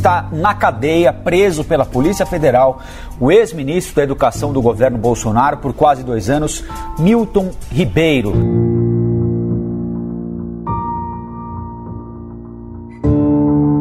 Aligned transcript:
está 0.00 0.30
na 0.32 0.54
cadeia, 0.54 1.12
preso 1.12 1.62
pela 1.62 1.84
Polícia 1.84 2.24
Federal, 2.24 2.82
o 3.20 3.30
ex-ministro 3.30 3.96
da 3.96 4.02
Educação 4.02 4.50
do 4.50 4.62
governo 4.62 4.96
Bolsonaro 4.96 5.58
por 5.58 5.74
quase 5.74 6.02
dois 6.02 6.30
anos, 6.30 6.64
Milton 6.98 7.50
Ribeiro. 7.70 8.32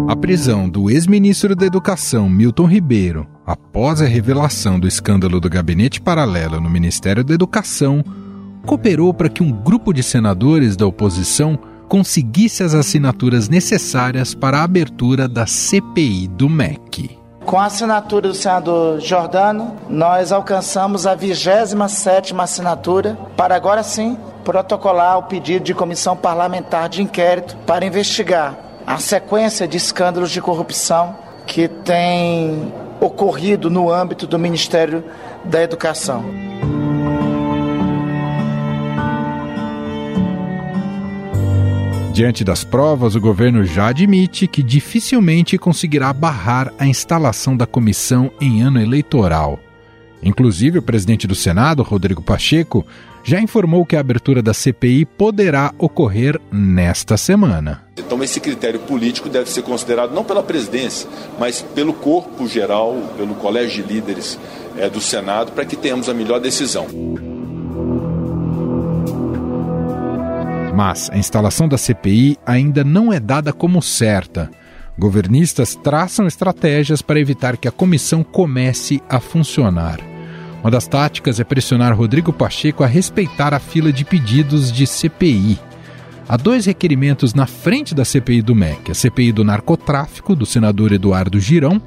A 0.09 0.15
prisão 0.15 0.67
do 0.67 0.89
ex-ministro 0.89 1.55
da 1.55 1.65
Educação, 1.65 2.29
Milton 2.29 2.65
Ribeiro, 2.65 3.25
após 3.45 4.01
a 4.01 4.05
revelação 4.05 4.77
do 4.77 4.89
escândalo 4.89 5.39
do 5.39 5.49
gabinete 5.49 6.01
paralelo 6.01 6.59
no 6.59 6.69
Ministério 6.69 7.23
da 7.23 7.33
Educação, 7.33 8.03
cooperou 8.65 9.13
para 9.13 9.29
que 9.29 9.41
um 9.41 9.51
grupo 9.51 9.93
de 9.93 10.03
senadores 10.03 10.75
da 10.75 10.85
oposição 10.85 11.57
conseguisse 11.89 12.63
as 12.63 12.75
assinaturas 12.75 13.49
necessárias 13.49 14.35
para 14.35 14.59
a 14.59 14.63
abertura 14.63 15.27
da 15.27 15.47
CPI 15.47 16.27
do 16.27 16.47
MEC. 16.47 17.17
Com 17.43 17.57
a 17.57 17.65
assinatura 17.65 18.27
do 18.27 18.35
senador 18.35 18.99
Jordano, 18.99 19.75
nós 19.89 20.31
alcançamos 20.31 21.07
a 21.07 21.15
27 21.15 21.75
assinatura 22.39 23.17
para 23.35 23.55
agora 23.55 23.81
sim 23.81 24.15
protocolar 24.45 25.17
o 25.17 25.23
pedido 25.23 25.65
de 25.65 25.73
comissão 25.73 26.15
parlamentar 26.15 26.87
de 26.87 27.01
inquérito 27.01 27.57
para 27.65 27.85
investigar 27.85 28.55
a 28.85 28.99
sequência 28.99 29.67
de 29.67 29.77
escândalos 29.77 30.29
de 30.29 30.41
corrupção 30.41 31.15
que 31.47 31.67
tem 31.67 32.71
ocorrido 33.01 33.69
no 33.69 33.91
âmbito 33.91 34.27
do 34.27 34.37
Ministério 34.37 35.03
da 35.43 35.63
Educação. 35.63 36.48
Diante 42.19 42.43
das 42.43 42.65
provas, 42.65 43.15
o 43.15 43.21
governo 43.21 43.63
já 43.63 43.87
admite 43.87 44.45
que 44.45 44.61
dificilmente 44.61 45.57
conseguirá 45.57 46.11
barrar 46.11 46.73
a 46.77 46.85
instalação 46.85 47.55
da 47.55 47.65
comissão 47.65 48.29
em 48.41 48.61
ano 48.61 48.81
eleitoral. 48.81 49.57
Inclusive, 50.21 50.79
o 50.79 50.81
presidente 50.81 51.25
do 51.25 51.33
Senado, 51.33 51.81
Rodrigo 51.81 52.21
Pacheco, 52.21 52.85
já 53.23 53.39
informou 53.39 53.85
que 53.85 53.95
a 53.95 54.01
abertura 54.01 54.41
da 54.41 54.53
CPI 54.53 55.05
poderá 55.05 55.73
ocorrer 55.77 56.37
nesta 56.51 57.15
semana. 57.15 57.85
Então, 57.97 58.21
esse 58.21 58.41
critério 58.41 58.81
político 58.81 59.29
deve 59.29 59.49
ser 59.49 59.61
considerado 59.61 60.13
não 60.13 60.25
pela 60.25 60.43
presidência, 60.43 61.09
mas 61.39 61.61
pelo 61.61 61.93
corpo 61.93 62.49
geral, 62.49 62.97
pelo 63.15 63.33
colégio 63.35 63.81
de 63.81 63.93
líderes 63.93 64.37
é, 64.75 64.89
do 64.89 64.99
Senado, 64.99 65.53
para 65.53 65.63
que 65.63 65.77
tenhamos 65.77 66.09
a 66.09 66.13
melhor 66.13 66.41
decisão. 66.41 67.38
Mas 70.79 71.09
a 71.11 71.17
instalação 71.17 71.67
da 71.67 71.77
CPI 71.77 72.37
ainda 72.45 72.85
não 72.85 73.11
é 73.11 73.19
dada 73.19 73.51
como 73.51 73.81
certa. 73.81 74.49
Governistas 74.97 75.75
traçam 75.75 76.25
estratégias 76.25 77.01
para 77.01 77.19
evitar 77.19 77.57
que 77.57 77.67
a 77.67 77.71
comissão 77.71 78.23
comece 78.23 79.03
a 79.09 79.19
funcionar. 79.19 79.99
Uma 80.61 80.71
das 80.71 80.87
táticas 80.87 81.37
é 81.37 81.43
pressionar 81.43 81.93
Rodrigo 81.93 82.31
Pacheco 82.31 82.81
a 82.81 82.87
respeitar 82.87 83.53
a 83.53 83.59
fila 83.59 83.91
de 83.91 84.05
pedidos 84.05 84.71
de 84.71 84.87
CPI. 84.87 85.59
Há 86.29 86.37
dois 86.37 86.65
requerimentos 86.65 87.33
na 87.33 87.45
frente 87.45 87.93
da 87.93 88.05
CPI 88.05 88.41
do 88.41 88.55
MEC: 88.55 88.89
a 88.89 88.95
CPI 88.95 89.33
do 89.33 89.43
narcotráfico, 89.43 90.33
do 90.33 90.45
senador 90.45 90.93
Eduardo 90.93 91.41
Girão, 91.41 91.81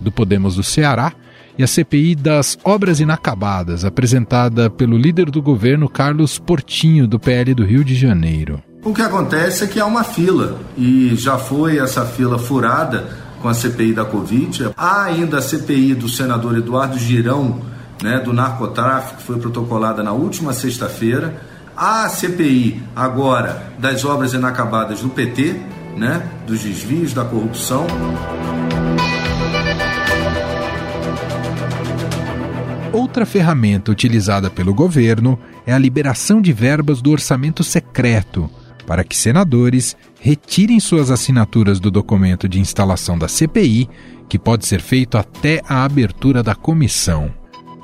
do 0.00 0.10
Podemos 0.10 0.56
do 0.56 0.62
Ceará, 0.62 1.12
e 1.60 1.62
a 1.62 1.66
CPI 1.66 2.14
das 2.14 2.56
obras 2.64 3.00
inacabadas, 3.00 3.84
apresentada 3.84 4.70
pelo 4.70 4.96
líder 4.96 5.30
do 5.30 5.42
governo 5.42 5.90
Carlos 5.90 6.38
Portinho, 6.38 7.06
do 7.06 7.20
PL 7.20 7.52
do 7.52 7.66
Rio 7.66 7.84
de 7.84 7.94
Janeiro. 7.94 8.62
O 8.82 8.94
que 8.94 9.02
acontece 9.02 9.64
é 9.64 9.66
que 9.66 9.78
há 9.78 9.84
uma 9.84 10.02
fila 10.02 10.58
e 10.74 11.14
já 11.16 11.36
foi 11.36 11.78
essa 11.78 12.06
fila 12.06 12.38
furada 12.38 13.10
com 13.42 13.48
a 13.48 13.52
CPI 13.52 13.92
da 13.92 14.06
Covid. 14.06 14.70
Há 14.74 15.02
ainda 15.02 15.36
a 15.36 15.42
CPI 15.42 15.94
do 15.94 16.08
senador 16.08 16.56
Eduardo 16.56 16.98
Girão, 16.98 17.60
né, 18.02 18.20
do 18.20 18.32
narcotráfico, 18.32 19.18
que 19.18 19.22
foi 19.22 19.38
protocolada 19.38 20.02
na 20.02 20.12
última 20.12 20.54
sexta-feira. 20.54 21.42
Há 21.76 22.06
a 22.06 22.08
CPI 22.08 22.82
agora 22.96 23.70
das 23.78 24.02
obras 24.02 24.32
inacabadas 24.32 25.02
do 25.02 25.10
PT, 25.10 25.60
né, 25.94 26.26
dos 26.46 26.60
desvios, 26.60 27.12
da 27.12 27.22
corrupção. 27.22 27.86
Outra 32.92 33.24
ferramenta 33.24 33.92
utilizada 33.92 34.50
pelo 34.50 34.74
governo 34.74 35.38
é 35.64 35.72
a 35.72 35.78
liberação 35.78 36.42
de 36.42 36.52
verbas 36.52 37.00
do 37.00 37.12
orçamento 37.12 37.62
secreto, 37.62 38.50
para 38.84 39.04
que 39.04 39.16
senadores 39.16 39.96
retirem 40.20 40.80
suas 40.80 41.08
assinaturas 41.08 41.78
do 41.78 41.88
documento 41.88 42.48
de 42.48 42.58
instalação 42.58 43.16
da 43.16 43.28
CPI, 43.28 43.88
que 44.28 44.38
pode 44.38 44.66
ser 44.66 44.80
feito 44.80 45.16
até 45.16 45.62
a 45.68 45.84
abertura 45.84 46.42
da 46.42 46.56
comissão. 46.56 47.32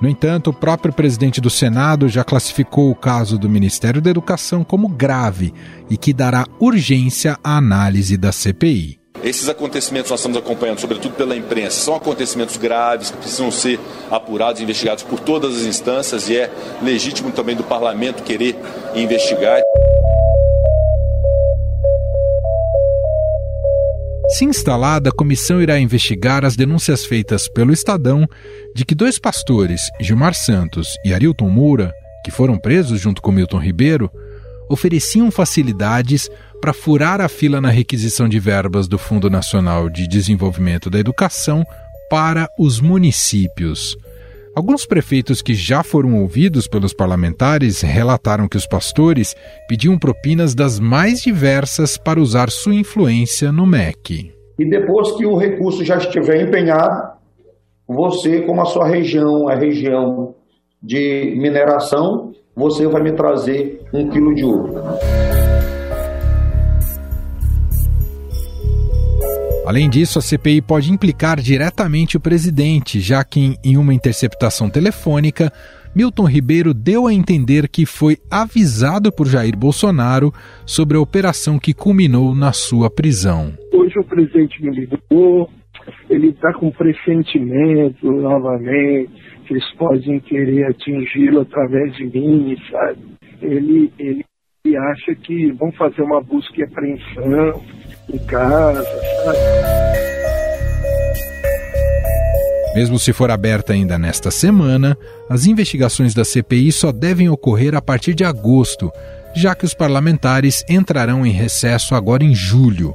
No 0.02 0.08
entanto, 0.08 0.50
o 0.50 0.54
próprio 0.54 0.92
presidente 0.92 1.40
do 1.40 1.48
Senado 1.48 2.08
já 2.08 2.24
classificou 2.24 2.90
o 2.90 2.94
caso 2.94 3.38
do 3.38 3.48
Ministério 3.48 4.02
da 4.02 4.10
Educação 4.10 4.64
como 4.64 4.88
grave 4.88 5.54
e 5.88 5.96
que 5.96 6.12
dará 6.12 6.44
urgência 6.58 7.38
à 7.44 7.56
análise 7.56 8.16
da 8.16 8.32
CPI. 8.32 8.98
Esses 9.22 9.48
acontecimentos 9.48 10.10
nós 10.10 10.20
estamos 10.20 10.38
acompanhando, 10.38 10.80
sobretudo 10.80 11.14
pela 11.14 11.36
imprensa, 11.36 11.80
são 11.80 11.94
acontecimentos 11.96 12.56
graves 12.56 13.10
que 13.10 13.16
precisam 13.16 13.50
ser 13.50 13.80
apurados 14.10 14.60
investigados 14.60 15.02
por 15.02 15.18
todas 15.18 15.56
as 15.56 15.62
instâncias 15.62 16.28
e 16.28 16.36
é 16.36 16.50
legítimo 16.82 17.32
também 17.32 17.56
do 17.56 17.64
parlamento 17.64 18.22
querer 18.22 18.56
investigar. 18.94 19.60
Se 24.28 24.44
instalada, 24.44 25.10
a 25.10 25.12
comissão 25.12 25.62
irá 25.62 25.78
investigar 25.78 26.44
as 26.44 26.56
denúncias 26.56 27.04
feitas 27.04 27.48
pelo 27.48 27.72
Estadão 27.72 28.28
de 28.74 28.84
que 28.84 28.94
dois 28.94 29.18
pastores, 29.18 29.80
Gilmar 30.00 30.34
Santos 30.34 30.88
e 31.04 31.14
Arilton 31.14 31.48
Moura, 31.48 31.94
que 32.24 32.30
foram 32.30 32.58
presos 32.58 33.00
junto 33.00 33.22
com 33.22 33.32
Milton 33.32 33.58
Ribeiro, 33.58 34.10
ofereciam 34.68 35.30
facilidades 35.30 36.28
para 36.60 36.72
furar 36.72 37.20
a 37.20 37.28
fila 37.28 37.60
na 37.60 37.68
requisição 37.68 38.28
de 38.28 38.38
verbas 38.38 38.88
do 38.88 38.98
Fundo 38.98 39.30
Nacional 39.30 39.88
de 39.88 40.08
Desenvolvimento 40.08 40.90
da 40.90 40.98
Educação 40.98 41.64
para 42.10 42.48
os 42.58 42.80
municípios. 42.80 43.96
Alguns 44.54 44.86
prefeitos 44.86 45.42
que 45.42 45.54
já 45.54 45.82
foram 45.82 46.20
ouvidos 46.20 46.66
pelos 46.66 46.94
parlamentares 46.94 47.82
relataram 47.82 48.48
que 48.48 48.56
os 48.56 48.66
pastores 48.66 49.34
pediam 49.68 49.98
propinas 49.98 50.54
das 50.54 50.80
mais 50.80 51.20
diversas 51.20 51.98
para 51.98 52.18
usar 52.20 52.50
sua 52.50 52.74
influência 52.74 53.52
no 53.52 53.66
MEC. 53.66 54.32
E 54.58 54.64
depois 54.64 55.12
que 55.12 55.26
o 55.26 55.36
recurso 55.36 55.84
já 55.84 55.98
estiver 55.98 56.40
empenhado, 56.40 57.16
você, 57.86 58.40
como 58.40 58.62
a 58.62 58.64
sua 58.64 58.88
região 58.88 59.50
é 59.50 59.56
região 59.56 60.34
de 60.82 61.34
mineração, 61.36 62.32
você 62.54 62.86
vai 62.86 63.02
me 63.02 63.12
trazer 63.12 63.82
um 63.92 64.08
quilo 64.08 64.34
de 64.34 64.44
ouro. 64.44 64.72
Além 69.66 69.90
disso, 69.90 70.20
a 70.20 70.22
CPI 70.22 70.62
pode 70.62 70.92
implicar 70.92 71.40
diretamente 71.40 72.16
o 72.16 72.20
presidente, 72.20 73.00
já 73.00 73.24
que, 73.24 73.56
em 73.64 73.76
uma 73.76 73.92
interceptação 73.92 74.70
telefônica, 74.70 75.50
Milton 75.92 76.28
Ribeiro 76.28 76.72
deu 76.72 77.08
a 77.08 77.12
entender 77.12 77.68
que 77.68 77.84
foi 77.84 78.16
avisado 78.30 79.10
por 79.10 79.26
Jair 79.26 79.56
Bolsonaro 79.58 80.30
sobre 80.64 80.96
a 80.96 81.00
operação 81.00 81.58
que 81.58 81.74
culminou 81.74 82.32
na 82.32 82.52
sua 82.52 82.88
prisão. 82.88 83.54
Hoje 83.72 83.98
o 83.98 84.04
presidente 84.04 84.62
me 84.62 84.70
ligou, 84.70 85.50
ele 86.08 86.28
está 86.28 86.52
com 86.52 86.70
pressentimento 86.70 88.06
novamente, 88.08 89.10
que 89.46 89.52
eles 89.52 89.68
podem 89.72 90.20
querer 90.20 90.66
atingi-lo 90.66 91.40
através 91.40 91.92
de 91.96 92.04
mim, 92.04 92.56
sabe? 92.70 92.98
Ele, 93.42 93.92
ele 93.98 94.24
acha 94.92 95.12
que 95.16 95.50
vão 95.52 95.72
fazer 95.72 96.02
uma 96.02 96.22
busca 96.22 96.54
e 96.56 96.62
apreensão 96.62 97.60
em 98.12 98.18
casa, 98.18 98.84
sabe? 99.24 99.38
Mesmo 102.74 102.98
se 102.98 103.12
for 103.12 103.30
aberta 103.30 103.72
ainda 103.72 103.98
nesta 103.98 104.30
semana, 104.30 104.98
as 105.30 105.46
investigações 105.46 106.12
da 106.12 106.24
CPI 106.24 106.70
só 106.70 106.92
devem 106.92 107.28
ocorrer 107.28 107.74
a 107.74 107.80
partir 107.80 108.14
de 108.14 108.22
agosto, 108.22 108.92
já 109.34 109.54
que 109.54 109.64
os 109.64 109.72
parlamentares 109.72 110.62
entrarão 110.68 111.24
em 111.24 111.32
recesso 111.32 111.94
agora 111.94 112.22
em 112.22 112.34
julho. 112.34 112.94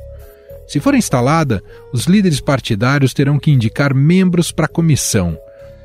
Se 0.67 0.79
for 0.79 0.93
instalada, 0.93 1.63
os 1.91 2.05
líderes 2.05 2.39
partidários 2.39 3.11
terão 3.11 3.39
que 3.39 3.49
indicar 3.49 3.93
membros 3.93 4.51
para 4.51 4.65
a 4.65 4.69
comissão. 4.69 5.35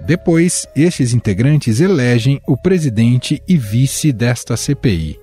Depois, 0.03 0.69
estes 0.77 1.15
integrantes 1.15 1.81
elegem 1.81 2.39
o 2.47 2.55
presidente 2.55 3.43
e 3.49 3.57
vice 3.57 4.13
desta 4.13 4.59
CPI. 4.59 5.19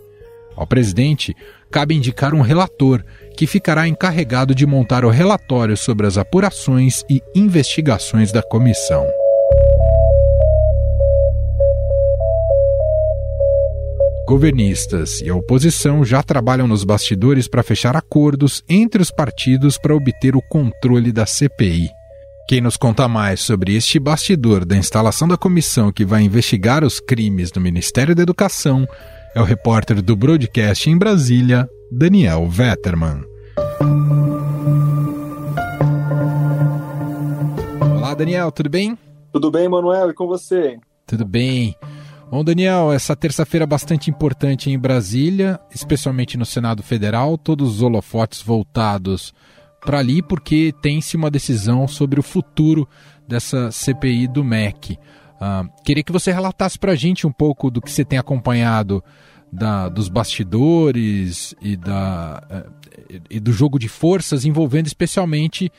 Ao 0.55 0.65
presidente 0.65 1.35
cabe 1.69 1.95
indicar 1.95 2.33
um 2.33 2.41
relator, 2.41 3.03
que 3.35 3.47
ficará 3.47 3.87
encarregado 3.87 4.53
de 4.53 4.65
montar 4.65 5.03
o 5.03 5.09
relatório 5.09 5.75
sobre 5.75 6.07
as 6.07 6.17
apurações 6.17 7.03
e 7.09 7.21
investigações 7.35 8.31
da 8.31 8.41
comissão. 8.41 9.07
Governistas 14.25 15.19
e 15.19 15.29
a 15.29 15.35
oposição 15.35 16.05
já 16.05 16.23
trabalham 16.23 16.67
nos 16.67 16.85
bastidores 16.85 17.47
para 17.47 17.61
fechar 17.61 17.95
acordos 17.95 18.63
entre 18.69 19.01
os 19.01 19.11
partidos 19.11 19.77
para 19.77 19.95
obter 19.95 20.35
o 20.35 20.41
controle 20.41 21.11
da 21.11 21.25
CPI. 21.25 21.89
Quem 22.47 22.61
nos 22.61 22.77
conta 22.77 23.07
mais 23.07 23.41
sobre 23.41 23.75
este 23.75 23.99
bastidor 23.99 24.65
da 24.65 24.77
instalação 24.77 25.27
da 25.27 25.37
comissão 25.37 25.91
que 25.91 26.05
vai 26.05 26.23
investigar 26.23 26.83
os 26.83 26.99
crimes 26.99 27.51
do 27.51 27.59
Ministério 27.59 28.15
da 28.15 28.21
Educação 28.21 28.87
é 29.35 29.41
o 29.41 29.45
repórter 29.45 30.01
do 30.01 30.15
Broadcast 30.15 30.89
em 30.89 30.97
Brasília, 30.97 31.67
Daniel 31.95 32.49
Vetterman. 32.49 33.23
Olá, 37.95 38.15
Daniel, 38.15 38.51
tudo 38.51 38.67
bem? 38.67 38.97
Tudo 39.31 39.51
bem, 39.51 39.69
Manuel, 39.69 40.09
e 40.09 40.13
com 40.15 40.25
você? 40.25 40.79
Tudo 41.05 41.23
bem. 41.23 41.75
Bom, 42.31 42.43
Daniel, 42.43 42.91
essa 42.91 43.15
terça-feira 43.15 43.65
é 43.65 43.67
bastante 43.67 44.09
importante 44.09 44.71
em 44.71 44.79
Brasília, 44.79 45.59
especialmente 45.69 46.35
no 46.35 46.47
Senado 46.47 46.81
Federal, 46.81 47.37
todos 47.37 47.75
os 47.75 47.81
holofotes 47.83 48.41
voltados 48.41 49.31
para 49.79 49.99
ali 49.99 50.23
porque 50.23 50.73
tem-se 50.81 51.15
uma 51.15 51.29
decisão 51.29 51.87
sobre 51.87 52.19
o 52.19 52.23
futuro 52.23 52.89
dessa 53.27 53.69
CPI 53.69 54.27
do 54.27 54.43
MEC. 54.43 54.97
Uh, 55.35 55.69
queria 55.83 56.03
que 56.03 56.11
você 56.11 56.31
relatasse 56.31 56.79
para 56.79 56.93
a 56.93 56.95
gente 56.95 57.27
um 57.27 57.31
pouco 57.31 57.69
do 57.69 57.81
que 57.81 57.91
você 57.91 58.03
tem 58.03 58.17
acompanhado 58.17 59.03
da, 59.53 59.87
dos 59.87 60.09
bastidores 60.09 61.53
e, 61.61 61.75
da, 61.75 62.43
uh, 62.49 63.21
e 63.29 63.39
do 63.39 63.51
jogo 63.51 63.77
de 63.77 63.87
forças 63.87 64.45
envolvendo 64.45 64.87
especialmente 64.87 65.71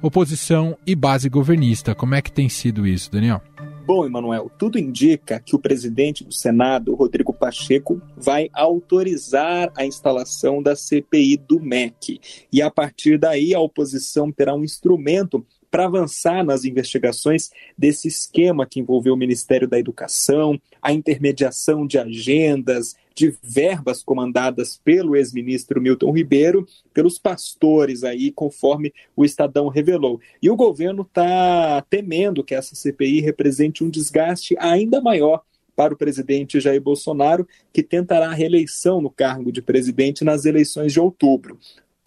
oposição 0.00 0.76
e 0.86 0.94
base 0.94 1.28
governista. 1.28 1.94
Como 1.94 2.14
é 2.14 2.22
que 2.22 2.32
tem 2.32 2.48
sido 2.48 2.86
isso, 2.86 3.10
Daniel? 3.12 3.42
Bom, 3.84 4.04
Emanuel, 4.04 4.50
tudo 4.58 4.78
indica 4.78 5.40
que 5.40 5.56
o 5.56 5.58
presidente 5.58 6.22
do 6.22 6.32
Senado, 6.32 6.94
Rodrigo 6.94 7.32
Pacheco, 7.32 8.00
vai 8.16 8.48
autorizar 8.52 9.72
a 9.76 9.84
instalação 9.84 10.62
da 10.62 10.76
CPI 10.76 11.38
do 11.38 11.58
MEC. 11.60 12.20
E 12.52 12.60
a 12.60 12.70
partir 12.70 13.18
daí, 13.18 13.54
a 13.54 13.60
oposição 13.60 14.30
terá 14.30 14.54
um 14.54 14.62
instrumento 14.62 15.44
para 15.70 15.86
avançar 15.86 16.44
nas 16.44 16.64
investigações 16.64 17.50
desse 17.76 18.08
esquema 18.08 18.66
que 18.66 18.80
envolveu 18.80 19.14
o 19.14 19.18
Ministério 19.18 19.68
da 19.68 19.78
Educação, 19.78 20.60
a 20.82 20.92
intermediação 20.92 21.86
de 21.86 21.98
agendas, 21.98 22.94
de 23.18 23.36
verbas 23.42 24.02
comandadas 24.02 24.80
pelo 24.82 25.16
ex-ministro 25.16 25.80
Milton 25.80 26.12
Ribeiro, 26.12 26.66
pelos 26.94 27.18
pastores 27.18 28.04
aí, 28.04 28.30
conforme 28.30 28.92
o 29.16 29.24
Estadão 29.24 29.68
revelou. 29.68 30.20
E 30.40 30.48
o 30.48 30.56
governo 30.56 31.02
está 31.02 31.82
temendo 31.90 32.44
que 32.44 32.54
essa 32.54 32.76
CPI 32.76 33.20
represente 33.20 33.82
um 33.82 33.90
desgaste 33.90 34.54
ainda 34.58 35.00
maior 35.00 35.42
para 35.74 35.94
o 35.94 35.96
presidente 35.96 36.60
Jair 36.60 36.80
Bolsonaro, 36.80 37.46
que 37.72 37.82
tentará 37.82 38.28
a 38.30 38.34
reeleição 38.34 39.00
no 39.00 39.10
cargo 39.10 39.52
de 39.52 39.62
presidente 39.62 40.24
nas 40.24 40.44
eleições 40.44 40.92
de 40.92 41.00
outubro 41.00 41.58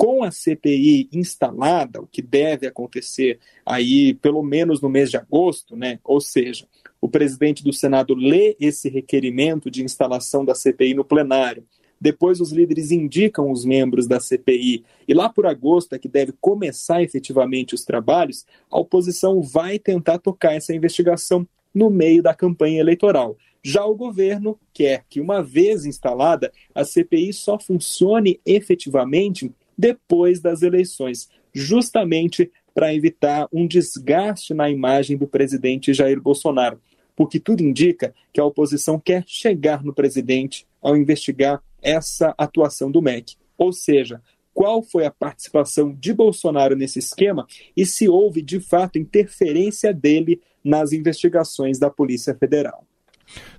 com 0.01 0.23
a 0.23 0.31
CPI 0.31 1.09
instalada, 1.13 2.01
o 2.01 2.07
que 2.07 2.23
deve 2.23 2.65
acontecer 2.65 3.37
aí 3.63 4.15
pelo 4.15 4.41
menos 4.41 4.81
no 4.81 4.89
mês 4.89 5.11
de 5.11 5.17
agosto, 5.17 5.75
né? 5.75 5.99
Ou 6.03 6.19
seja, 6.19 6.65
o 7.01 7.09
presidente 7.09 7.63
do 7.63 7.73
Senado 7.73 8.13
lê 8.13 8.55
esse 8.59 8.87
requerimento 8.87 9.71
de 9.71 9.83
instalação 9.83 10.45
da 10.45 10.53
CPI 10.53 10.93
no 10.93 11.03
plenário. 11.03 11.65
Depois 11.99 12.39
os 12.39 12.51
líderes 12.51 12.91
indicam 12.91 13.51
os 13.51 13.65
membros 13.65 14.07
da 14.07 14.19
CPI 14.19 14.83
e 15.07 15.13
lá 15.13 15.27
por 15.27 15.45
agosto 15.45 15.93
é 15.93 15.99
que 15.99 16.07
deve 16.07 16.33
começar 16.39 17.01
efetivamente 17.01 17.75
os 17.75 17.83
trabalhos, 17.83 18.45
a 18.71 18.79
oposição 18.79 19.41
vai 19.41 19.77
tentar 19.77 20.19
tocar 20.19 20.53
essa 20.53 20.73
investigação 20.73 21.47
no 21.73 21.89
meio 21.89 22.21
da 22.21 22.33
campanha 22.33 22.79
eleitoral. 22.79 23.37
Já 23.63 23.85
o 23.85 23.95
governo 23.95 24.59
quer 24.73 25.05
que, 25.07 25.21
uma 25.21 25.43
vez 25.43 25.85
instalada, 25.85 26.51
a 26.73 26.83
CPI 26.83 27.33
só 27.33 27.59
funcione 27.59 28.39
efetivamente 28.45 29.51
depois 29.77 30.39
das 30.39 30.63
eleições, 30.63 31.29
justamente 31.53 32.51
para 32.73 32.93
evitar 32.93 33.47
um 33.51 33.67
desgaste 33.67 34.53
na 34.53 34.69
imagem 34.69 35.17
do 35.17 35.27
presidente 35.27 35.93
Jair 35.93 36.19
Bolsonaro. 36.19 36.79
Porque 37.21 37.39
tudo 37.39 37.61
indica 37.61 38.15
que 38.33 38.41
a 38.41 38.43
oposição 38.43 38.99
quer 38.99 39.23
chegar 39.27 39.83
no 39.83 39.93
presidente 39.93 40.65
ao 40.81 40.97
investigar 40.97 41.61
essa 41.79 42.33
atuação 42.35 42.89
do 42.89 42.99
MEC. 42.99 43.35
Ou 43.59 43.71
seja, 43.71 44.19
qual 44.51 44.81
foi 44.81 45.05
a 45.05 45.11
participação 45.11 45.93
de 45.93 46.15
Bolsonaro 46.15 46.75
nesse 46.75 46.97
esquema 46.97 47.45
e 47.77 47.85
se 47.85 48.09
houve 48.09 48.41
de 48.41 48.59
fato 48.59 48.97
interferência 48.97 49.93
dele 49.93 50.41
nas 50.63 50.93
investigações 50.93 51.77
da 51.77 51.91
Polícia 51.91 52.33
Federal. 52.33 52.87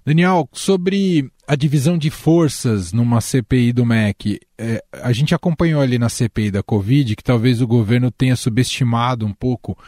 Daniel, 0.04 0.48
sobre 0.52 1.30
a 1.46 1.54
divisão 1.54 1.96
de 1.96 2.10
forças 2.10 2.92
numa 2.92 3.20
CPI 3.20 3.72
do 3.72 3.86
MEC, 3.86 4.40
é, 4.58 4.82
a 4.92 5.12
gente 5.12 5.36
acompanhou 5.36 5.80
ali 5.80 6.00
na 6.00 6.08
CPI 6.08 6.50
da 6.50 6.64
Covid 6.64 7.14
que 7.14 7.22
talvez 7.22 7.62
o 7.62 7.66
governo 7.68 8.10
tenha 8.10 8.34
subestimado 8.34 9.24
um 9.24 9.32
pouco 9.32 9.78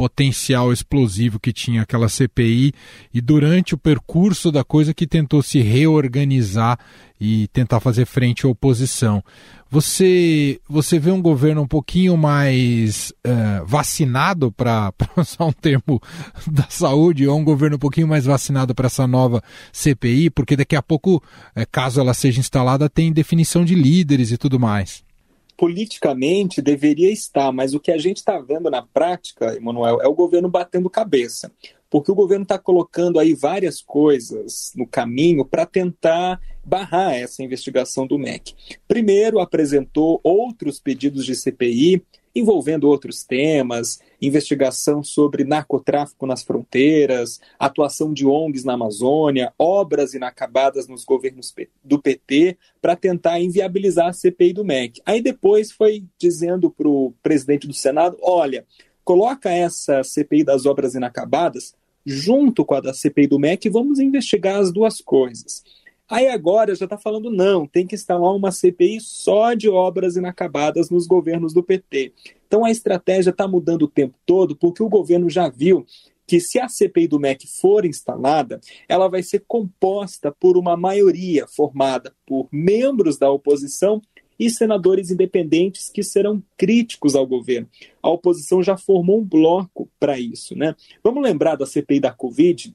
potencial 0.00 0.72
explosivo 0.72 1.38
que 1.38 1.52
tinha 1.52 1.82
aquela 1.82 2.08
CPI 2.08 2.72
e 3.12 3.20
durante 3.20 3.74
o 3.74 3.78
percurso 3.78 4.50
da 4.50 4.64
coisa 4.64 4.94
que 4.94 5.06
tentou 5.06 5.42
se 5.42 5.60
reorganizar 5.60 6.78
e 7.20 7.48
tentar 7.48 7.80
fazer 7.80 8.06
frente 8.06 8.46
à 8.46 8.48
oposição. 8.48 9.22
Você, 9.68 10.58
você 10.66 10.98
vê 10.98 11.10
um 11.10 11.20
governo 11.20 11.60
um 11.60 11.66
pouquinho 11.66 12.16
mais 12.16 13.12
uh, 13.26 13.66
vacinado, 13.66 14.50
para 14.50 14.90
usar 15.18 15.44
um 15.44 15.52
termo 15.52 16.00
da 16.50 16.66
saúde, 16.70 17.26
ou 17.26 17.38
um 17.38 17.44
governo 17.44 17.76
um 17.76 17.78
pouquinho 17.78 18.08
mais 18.08 18.24
vacinado 18.24 18.74
para 18.74 18.86
essa 18.86 19.06
nova 19.06 19.42
CPI, 19.70 20.30
porque 20.30 20.56
daqui 20.56 20.76
a 20.76 20.82
pouco, 20.82 21.22
é, 21.54 21.66
caso 21.66 22.00
ela 22.00 22.14
seja 22.14 22.40
instalada, 22.40 22.88
tem 22.88 23.12
definição 23.12 23.66
de 23.66 23.74
líderes 23.74 24.32
e 24.32 24.38
tudo 24.38 24.58
mais 24.58 25.04
politicamente 25.60 26.62
deveria 26.62 27.12
estar, 27.12 27.52
mas 27.52 27.74
o 27.74 27.80
que 27.80 27.92
a 27.92 27.98
gente 27.98 28.16
está 28.16 28.38
vendo 28.38 28.70
na 28.70 28.80
prática, 28.80 29.54
Emanuel, 29.54 30.00
é 30.00 30.08
o 30.08 30.14
governo 30.14 30.48
batendo 30.48 30.88
cabeça. 30.88 31.52
Porque 31.90 32.10
o 32.10 32.14
governo 32.14 32.44
está 32.44 32.58
colocando 32.58 33.18
aí 33.18 33.34
várias 33.34 33.82
coisas 33.82 34.72
no 34.74 34.86
caminho 34.86 35.44
para 35.44 35.66
tentar 35.66 36.40
barrar 36.64 37.14
essa 37.14 37.42
investigação 37.42 38.06
do 38.06 38.18
MEC. 38.18 38.54
Primeiro, 38.88 39.38
apresentou 39.38 40.18
outros 40.24 40.80
pedidos 40.80 41.26
de 41.26 41.36
CPI 41.36 42.02
envolvendo 42.34 42.88
outros 42.88 43.24
temas, 43.24 44.00
investigação 44.20 45.02
sobre 45.02 45.44
narcotráfico 45.44 46.26
nas 46.26 46.42
fronteiras, 46.42 47.40
atuação 47.58 48.12
de 48.12 48.26
ONGs 48.26 48.64
na 48.64 48.74
Amazônia, 48.74 49.52
obras 49.58 50.14
inacabadas 50.14 50.86
nos 50.86 51.04
governos 51.04 51.54
do 51.82 52.00
PT, 52.00 52.56
para 52.80 52.96
tentar 52.96 53.40
inviabilizar 53.40 54.08
a 54.08 54.12
CPI 54.12 54.52
do 54.52 54.64
MEC. 54.64 55.00
Aí 55.04 55.20
depois 55.20 55.72
foi 55.72 56.04
dizendo 56.18 56.70
para 56.70 56.88
o 56.88 57.12
presidente 57.22 57.66
do 57.66 57.74
Senado: 57.74 58.16
olha, 58.22 58.64
coloca 59.04 59.50
essa 59.50 60.02
CPI 60.04 60.44
das 60.44 60.66
obras 60.66 60.94
inacabadas 60.94 61.74
junto 62.04 62.64
com 62.64 62.74
a 62.74 62.80
da 62.80 62.94
CPI 62.94 63.26
do 63.26 63.38
MEC 63.38 63.66
e 63.66 63.70
vamos 63.70 63.98
investigar 63.98 64.58
as 64.58 64.72
duas 64.72 65.00
coisas. 65.00 65.62
Aí 66.10 66.26
agora 66.26 66.74
já 66.74 66.86
está 66.86 66.98
falando, 66.98 67.30
não, 67.30 67.68
tem 67.68 67.86
que 67.86 67.94
instalar 67.94 68.34
uma 68.34 68.50
CPI 68.50 69.00
só 69.00 69.54
de 69.54 69.68
obras 69.68 70.16
inacabadas 70.16 70.90
nos 70.90 71.06
governos 71.06 71.54
do 71.54 71.62
PT. 71.62 72.12
Então 72.48 72.64
a 72.64 72.70
estratégia 72.70 73.30
está 73.30 73.46
mudando 73.46 73.82
o 73.82 73.88
tempo 73.88 74.18
todo, 74.26 74.56
porque 74.56 74.82
o 74.82 74.88
governo 74.88 75.30
já 75.30 75.48
viu 75.48 75.86
que 76.26 76.40
se 76.40 76.58
a 76.58 76.68
CPI 76.68 77.08
do 77.08 77.20
MEC 77.20 77.46
for 77.46 77.84
instalada, 77.84 78.60
ela 78.88 79.08
vai 79.08 79.22
ser 79.22 79.44
composta 79.46 80.32
por 80.32 80.56
uma 80.56 80.76
maioria 80.76 81.46
formada 81.46 82.12
por 82.26 82.48
membros 82.52 83.16
da 83.16 83.30
oposição 83.30 84.02
e 84.38 84.48
senadores 84.48 85.10
independentes 85.10 85.90
que 85.90 86.02
serão 86.02 86.42
críticos 86.56 87.14
ao 87.14 87.26
governo. 87.26 87.68
A 88.02 88.08
oposição 88.08 88.62
já 88.62 88.76
formou 88.76 89.20
um 89.20 89.24
bloco 89.24 89.90
para 90.00 90.18
isso, 90.18 90.56
né? 90.56 90.74
Vamos 91.04 91.22
lembrar 91.22 91.56
da 91.56 91.66
CPI 91.66 92.00
da 92.00 92.10
Covid? 92.10 92.74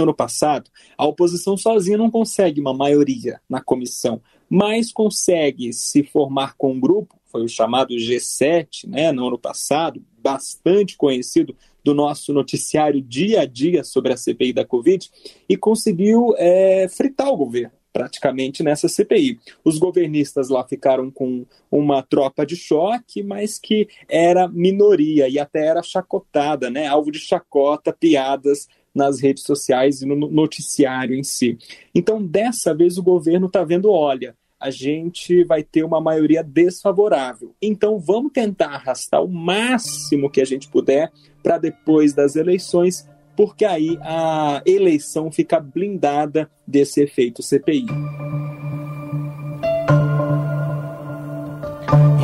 Ano 0.00 0.14
passado, 0.14 0.70
a 0.96 1.06
oposição 1.06 1.56
sozinha 1.56 1.98
não 1.98 2.10
consegue 2.10 2.60
uma 2.60 2.74
maioria 2.74 3.40
na 3.48 3.60
comissão, 3.60 4.20
mas 4.48 4.92
consegue 4.92 5.72
se 5.72 6.02
formar 6.02 6.54
com 6.56 6.72
um 6.72 6.80
grupo, 6.80 7.18
foi 7.26 7.44
o 7.44 7.48
chamado 7.48 7.94
G7, 7.94 8.88
né, 8.88 9.12
no 9.12 9.26
ano 9.26 9.38
passado, 9.38 10.02
bastante 10.18 10.96
conhecido 10.96 11.56
do 11.84 11.94
nosso 11.94 12.32
noticiário 12.32 13.00
dia 13.00 13.42
a 13.42 13.44
dia 13.44 13.84
sobre 13.84 14.12
a 14.12 14.16
CPI 14.16 14.52
da 14.52 14.64
Covid, 14.64 15.10
e 15.48 15.56
conseguiu 15.56 16.34
é, 16.36 16.88
fritar 16.88 17.28
o 17.28 17.36
governo 17.36 17.72
praticamente 17.92 18.62
nessa 18.62 18.88
CPI. 18.88 19.38
Os 19.64 19.78
governistas 19.78 20.50
lá 20.50 20.62
ficaram 20.68 21.10
com 21.10 21.46
uma 21.70 22.02
tropa 22.02 22.44
de 22.44 22.54
choque, 22.54 23.22
mas 23.22 23.58
que 23.58 23.88
era 24.06 24.46
minoria 24.48 25.26
e 25.30 25.38
até 25.38 25.64
era 25.64 25.82
chacotada, 25.82 26.68
né? 26.68 26.86
Alvo 26.86 27.10
de 27.10 27.18
chacota, 27.18 27.94
piadas 27.98 28.68
nas 28.96 29.20
redes 29.20 29.44
sociais 29.44 30.02
e 30.02 30.06
no 30.06 30.16
noticiário 30.16 31.14
em 31.14 31.22
si. 31.22 31.58
Então, 31.94 32.20
dessa 32.20 32.74
vez, 32.74 32.98
o 32.98 33.02
governo 33.02 33.46
está 33.46 33.62
vendo: 33.62 33.90
olha, 33.90 34.34
a 34.58 34.70
gente 34.70 35.44
vai 35.44 35.62
ter 35.62 35.84
uma 35.84 36.00
maioria 36.00 36.42
desfavorável. 36.42 37.54
Então, 37.62 37.98
vamos 37.98 38.32
tentar 38.32 38.70
arrastar 38.74 39.22
o 39.22 39.28
máximo 39.28 40.30
que 40.30 40.40
a 40.40 40.44
gente 40.44 40.68
puder 40.68 41.12
para 41.42 41.58
depois 41.58 42.12
das 42.12 42.34
eleições 42.34 43.06
porque 43.36 43.66
aí 43.66 43.98
a 44.00 44.62
eleição 44.64 45.30
fica 45.30 45.60
blindada 45.60 46.50
desse 46.66 47.02
efeito 47.02 47.42
CPI. 47.42 47.86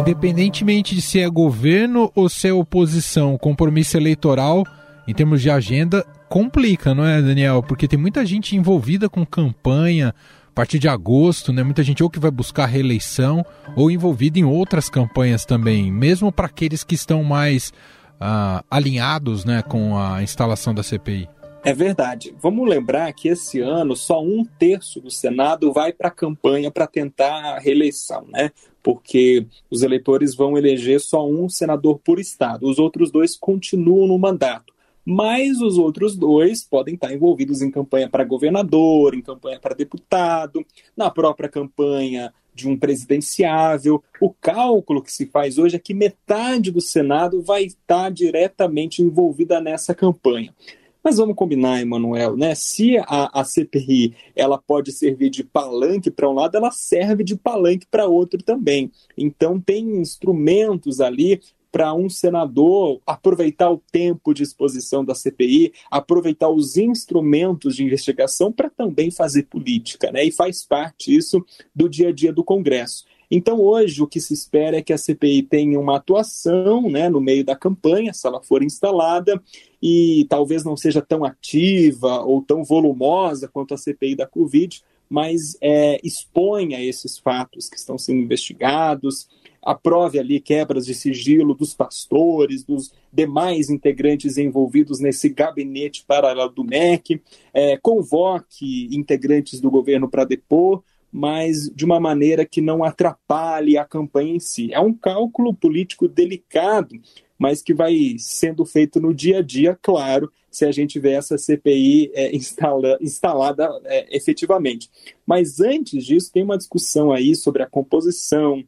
Independentemente 0.01 0.95
de 0.97 1.03
se 1.03 1.21
é 1.21 1.29
governo 1.29 2.11
ou 2.15 2.29
se 2.29 2.49
é 2.49 2.53
oposição, 2.53 3.37
compromisso 3.37 3.97
eleitoral, 3.97 4.65
em 5.07 5.15
termos 5.15 5.43
de 5.43 5.51
agenda, 5.51 6.05
complica, 6.33 6.95
não 6.95 7.05
é, 7.05 7.21
Daniel? 7.21 7.63
Porque 7.63 7.87
tem 7.87 7.99
muita 7.99 8.25
gente 8.25 8.57
envolvida 8.57 9.07
com 9.07 9.27
campanha 9.27 10.15
a 10.49 10.55
partir 10.55 10.79
de 10.79 10.89
agosto, 10.89 11.53
né? 11.53 11.63
Muita 11.63 11.83
gente 11.83 12.03
ou 12.03 12.09
que 12.09 12.19
vai 12.19 12.31
buscar 12.31 12.65
reeleição 12.65 13.45
ou 13.77 13.91
envolvida 13.91 14.39
em 14.39 14.45
outras 14.45 14.89
campanhas 14.89 15.45
também, 15.45 15.93
mesmo 15.93 16.33
para 16.33 16.47
aqueles 16.47 16.83
que 16.83 16.95
estão 16.95 17.23
mais 17.23 17.71
uh, 18.15 18.65
alinhados, 18.71 19.45
né, 19.45 19.61
com 19.61 19.99
a 19.99 20.23
instalação 20.23 20.75
da 20.75 20.83
CPI. 20.83 21.29
É 21.63 21.75
verdade. 21.75 22.35
Vamos 22.41 22.67
lembrar 22.67 23.13
que 23.13 23.29
esse 23.29 23.61
ano 23.61 23.95
só 23.95 24.23
um 24.23 24.43
terço 24.59 25.03
do 25.03 25.11
Senado 25.11 25.71
vai 25.71 25.93
para 25.93 26.09
a 26.09 26.11
campanha 26.11 26.71
para 26.71 26.87
tentar 26.87 27.57
a 27.57 27.59
reeleição, 27.59 28.25
né? 28.31 28.53
Porque 28.83 29.47
os 29.71 29.83
eleitores 29.83 30.35
vão 30.35 30.57
eleger 30.57 30.99
só 30.99 31.29
um 31.29 31.47
senador 31.47 32.01
por 32.03 32.19
estado. 32.19 32.67
Os 32.67 32.79
outros 32.79 33.11
dois 33.13 33.37
continuam 33.37 34.07
no 34.09 34.19
mandato. 34.19 34.73
Mas 35.05 35.61
os 35.61 35.79
outros 35.79 36.17
dois 36.17 36.63
podem 36.65 36.95
estar 36.95 37.13
envolvidos 37.13 37.61
em 37.61 37.71
campanha 37.71 38.09
para 38.09 38.25
governador, 38.25 39.15
em 39.15 39.21
campanha 39.21 39.59
para 39.59 39.75
deputado, 39.75 40.65
na 40.97 41.11
própria 41.11 41.49
campanha 41.49 42.33
de 42.55 42.69
um 42.69 42.77
presidenciável. 42.77 44.03
O 44.21 44.31
cálculo 44.31 45.03
que 45.03 45.13
se 45.13 45.27
faz 45.27 45.59
hoje 45.59 45.77
é 45.77 45.79
que 45.79 45.95
metade 45.95 46.71
do 46.71 46.81
Senado 46.81 47.43
vai 47.43 47.65
estar 47.65 48.11
diretamente 48.11 49.03
envolvida 49.03 49.61
nessa 49.61 49.95
campanha. 49.95 50.55
Mas 51.03 51.17
vamos 51.17 51.35
combinar, 51.35 51.81
Emanuel, 51.81 52.37
né? 52.37 52.55
Se 52.55 52.97
a, 52.97 53.41
a 53.41 53.45
CPI 53.45 54.15
ela 54.37 54.57
pode 54.57 54.93
servir 54.93 55.31
de 55.31 55.43
palanque 55.43 56.13
para 56.13 56.29
um 56.29 56.33
lado, 56.33 56.57
ela 56.57 56.71
serve 56.71 57.25
de 57.25 57.35
palanque 57.35 57.87
para 57.91 58.07
outro 58.07 58.41
também. 58.41 58.93
Então 59.19 59.61
tem 59.61 59.97
instrumentos 59.97 61.01
ali 61.01 61.41
para 61.73 61.95
um 61.95 62.11
senador 62.11 63.01
aproveitar 63.07 63.71
o 63.71 63.83
tempo 63.91 64.35
de 64.35 64.43
exposição 64.43 65.03
da 65.03 65.15
CPI, 65.15 65.73
aproveitar 65.91 66.51
os 66.51 66.77
instrumentos 66.77 67.75
de 67.75 67.83
investigação 67.83 68.53
para 68.53 68.69
também 68.69 69.11
fazer 69.11 69.45
política, 69.45 70.13
né? 70.13 70.23
E 70.23 70.31
faz 70.31 70.65
parte 70.65 71.17
isso 71.17 71.43
do 71.75 71.89
dia 71.89 72.11
a 72.11 72.13
dia 72.13 72.33
do 72.33 72.45
Congresso. 72.45 73.05
Então, 73.35 73.59
hoje, 73.63 74.03
o 74.03 74.07
que 74.07 74.21
se 74.21 74.35
espera 74.35 74.77
é 74.77 74.83
que 74.83 74.93
a 74.93 74.99
CPI 74.99 75.45
tenha 75.45 75.81
uma 75.81 75.97
atuação 75.97 76.91
né, 76.91 77.09
no 77.09 77.19
meio 77.19 77.43
da 77.43 77.57
campanha, 77.57 78.13
se 78.13 78.27
ela 78.27 78.43
for 78.43 78.63
instalada, 78.63 79.43
e 79.83 80.27
talvez 80.29 80.65
não 80.65 80.77
seja 80.77 81.01
tão 81.01 81.25
ativa 81.25 82.21
ou 82.21 82.43
tão 82.43 82.63
volumosa 82.63 83.49
quanto 83.49 83.73
a 83.73 83.79
CPI 83.79 84.17
da 84.17 84.27
Covid, 84.27 84.83
mas 85.09 85.57
é, 85.63 85.99
exponha 86.05 86.83
esses 86.85 87.19
fatos 87.19 87.71
que 87.71 87.77
estão 87.79 87.97
sendo 87.97 88.21
investigados, 88.21 89.29
aprove 89.63 90.19
ali 90.19 90.41
quebras 90.41 90.85
de 90.85 90.95
sigilo 90.95 91.55
dos 91.55 91.75
pastores, 91.75 92.65
dos 92.65 92.93
demais 93.13 93.71
integrantes 93.71 94.37
envolvidos 94.37 94.99
nesse 94.99 95.29
gabinete 95.29 96.05
paralelo 96.07 96.51
do 96.51 96.65
MEC, 96.65 97.23
é, 97.55 97.77
convoque 97.77 98.89
integrantes 98.91 99.61
do 99.61 99.71
governo 99.71 100.09
para 100.09 100.25
depor, 100.25 100.83
mas 101.13 101.71
de 101.75 101.85
uma 101.85 102.01
maneira 102.01 102.47
que 102.47 102.61
não 102.61 102.83
atrapalhe 102.83 103.77
a 103.77 103.85
campanha 103.85 104.35
em 104.35 104.41
si. 104.41 104.73
É 104.73 104.81
um 104.81 104.95
cálculo 104.95 105.55
político 105.55 106.09
delicado, 106.09 106.97
mas 107.39 107.63
que 107.63 107.75
vai 107.75 108.17
sendo 108.19 108.65
feito 108.65 109.01
no 109.01 109.13
dia 109.13 109.39
a 109.39 109.43
dia, 109.43 109.79
claro, 109.83 110.33
se 110.51 110.65
a 110.65 110.73
gente 110.73 110.99
vê 110.99 111.13
essa 111.13 111.37
CPI 111.37 112.11
é, 112.15 112.35
instala, 112.35 112.97
instalada 113.01 113.69
é, 113.85 114.17
efetivamente. 114.17 114.91
Mas 115.27 115.61
antes 115.61 116.05
disso, 116.05 116.31
tem 116.33 116.43
uma 116.43 116.59
discussão 116.59 117.13
aí 117.13 117.35
sobre 117.35 117.63
a 117.63 117.67
composição, 117.67 118.63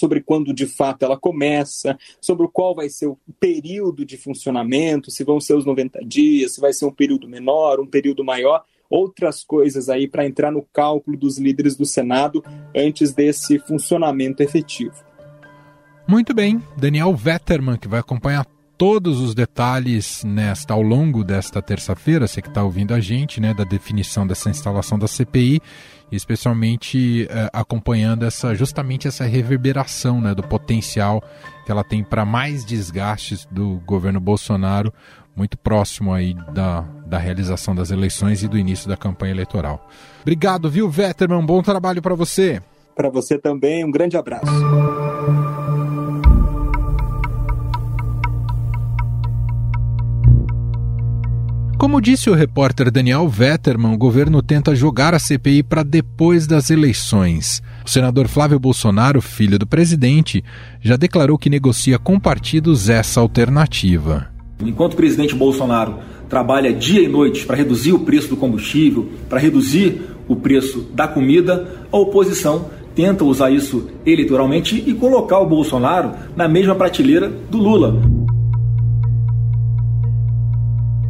sobre 0.00 0.22
quando 0.22 0.54
de 0.54 0.66
fato 0.66 1.04
ela 1.04 1.18
começa, 1.18 1.98
sobre 2.20 2.48
qual 2.48 2.74
vai 2.74 2.88
ser 2.88 3.06
o 3.06 3.18
período 3.38 4.04
de 4.04 4.16
funcionamento, 4.16 5.10
se 5.10 5.22
vão 5.22 5.38
ser 5.38 5.54
os 5.54 5.66
90 5.66 6.00
dias, 6.04 6.54
se 6.54 6.60
vai 6.60 6.72
ser 6.72 6.86
um 6.86 6.92
período 6.92 7.28
menor, 7.28 7.78
um 7.78 7.86
período 7.86 8.24
maior 8.24 8.64
outras 8.88 9.44
coisas 9.44 9.88
aí 9.88 10.08
para 10.08 10.26
entrar 10.26 10.50
no 10.50 10.62
cálculo 10.72 11.16
dos 11.16 11.38
líderes 11.38 11.76
do 11.76 11.84
Senado 11.84 12.42
antes 12.74 13.12
desse 13.12 13.58
funcionamento 13.60 14.42
efetivo. 14.42 14.96
Muito 16.08 16.34
bem, 16.34 16.60
Daniel 16.76 17.14
Vetterman, 17.14 17.76
que 17.76 17.86
vai 17.86 18.00
acompanhar 18.00 18.44
todos 18.76 19.20
os 19.20 19.34
detalhes 19.34 20.24
nesta 20.24 20.72
ao 20.72 20.80
longo 20.80 21.22
desta 21.22 21.60
terça-feira, 21.60 22.26
você 22.26 22.40
que 22.40 22.48
está 22.48 22.64
ouvindo 22.64 22.94
a 22.94 22.98
gente, 22.98 23.38
né, 23.38 23.52
da 23.52 23.62
definição 23.62 24.26
dessa 24.26 24.48
instalação 24.48 24.98
da 24.98 25.06
CPI, 25.06 25.60
especialmente 26.12 27.26
eh, 27.30 27.50
acompanhando 27.52 28.24
essa 28.24 28.54
justamente 28.54 29.08
essa 29.08 29.24
reverberação, 29.24 30.20
né, 30.20 30.34
do 30.34 30.42
potencial 30.42 31.22
que 31.64 31.70
ela 31.70 31.84
tem 31.84 32.02
para 32.02 32.24
mais 32.24 32.64
desgastes 32.64 33.46
do 33.50 33.80
governo 33.86 34.20
Bolsonaro 34.20 34.92
muito 35.36 35.56
próximo 35.56 36.12
aí 36.12 36.34
da, 36.52 36.82
da 37.06 37.18
realização 37.18 37.74
das 37.74 37.90
eleições 37.90 38.42
e 38.42 38.48
do 38.48 38.58
início 38.58 38.88
da 38.88 38.96
campanha 38.96 39.32
eleitoral. 39.32 39.88
Obrigado, 40.20 40.68
viu, 40.68 40.88
Vetterman? 40.90 41.44
Bom 41.44 41.62
trabalho 41.62 42.02
para 42.02 42.14
você. 42.14 42.60
Para 42.94 43.08
você 43.08 43.38
também, 43.38 43.84
um 43.84 43.90
grande 43.90 44.16
abraço. 44.16 44.50
Como 51.80 51.98
disse 51.98 52.28
o 52.28 52.34
repórter 52.34 52.90
Daniel 52.90 53.26
Vetterman, 53.26 53.94
o 53.94 53.96
governo 53.96 54.42
tenta 54.42 54.74
jogar 54.74 55.14
a 55.14 55.18
CPI 55.18 55.62
para 55.62 55.82
depois 55.82 56.46
das 56.46 56.68
eleições. 56.68 57.62
O 57.86 57.88
senador 57.88 58.28
Flávio 58.28 58.60
Bolsonaro, 58.60 59.22
filho 59.22 59.58
do 59.58 59.66
presidente, 59.66 60.44
já 60.82 60.98
declarou 60.98 61.38
que 61.38 61.48
negocia 61.48 61.98
com 61.98 62.20
partidos 62.20 62.90
essa 62.90 63.18
alternativa. 63.18 64.28
Enquanto 64.62 64.92
o 64.92 64.96
presidente 64.96 65.34
Bolsonaro 65.34 66.00
trabalha 66.28 66.70
dia 66.70 67.00
e 67.00 67.08
noite 67.08 67.46
para 67.46 67.56
reduzir 67.56 67.94
o 67.94 68.00
preço 68.00 68.28
do 68.28 68.36
combustível, 68.36 69.08
para 69.26 69.40
reduzir 69.40 70.02
o 70.28 70.36
preço 70.36 70.86
da 70.92 71.08
comida, 71.08 71.86
a 71.90 71.96
oposição 71.96 72.66
tenta 72.94 73.24
usar 73.24 73.50
isso 73.50 73.88
eleitoralmente 74.04 74.84
e 74.86 74.92
colocar 74.92 75.38
o 75.38 75.48
Bolsonaro 75.48 76.12
na 76.36 76.46
mesma 76.46 76.74
prateleira 76.74 77.26
do 77.26 77.56
Lula. 77.56 78.20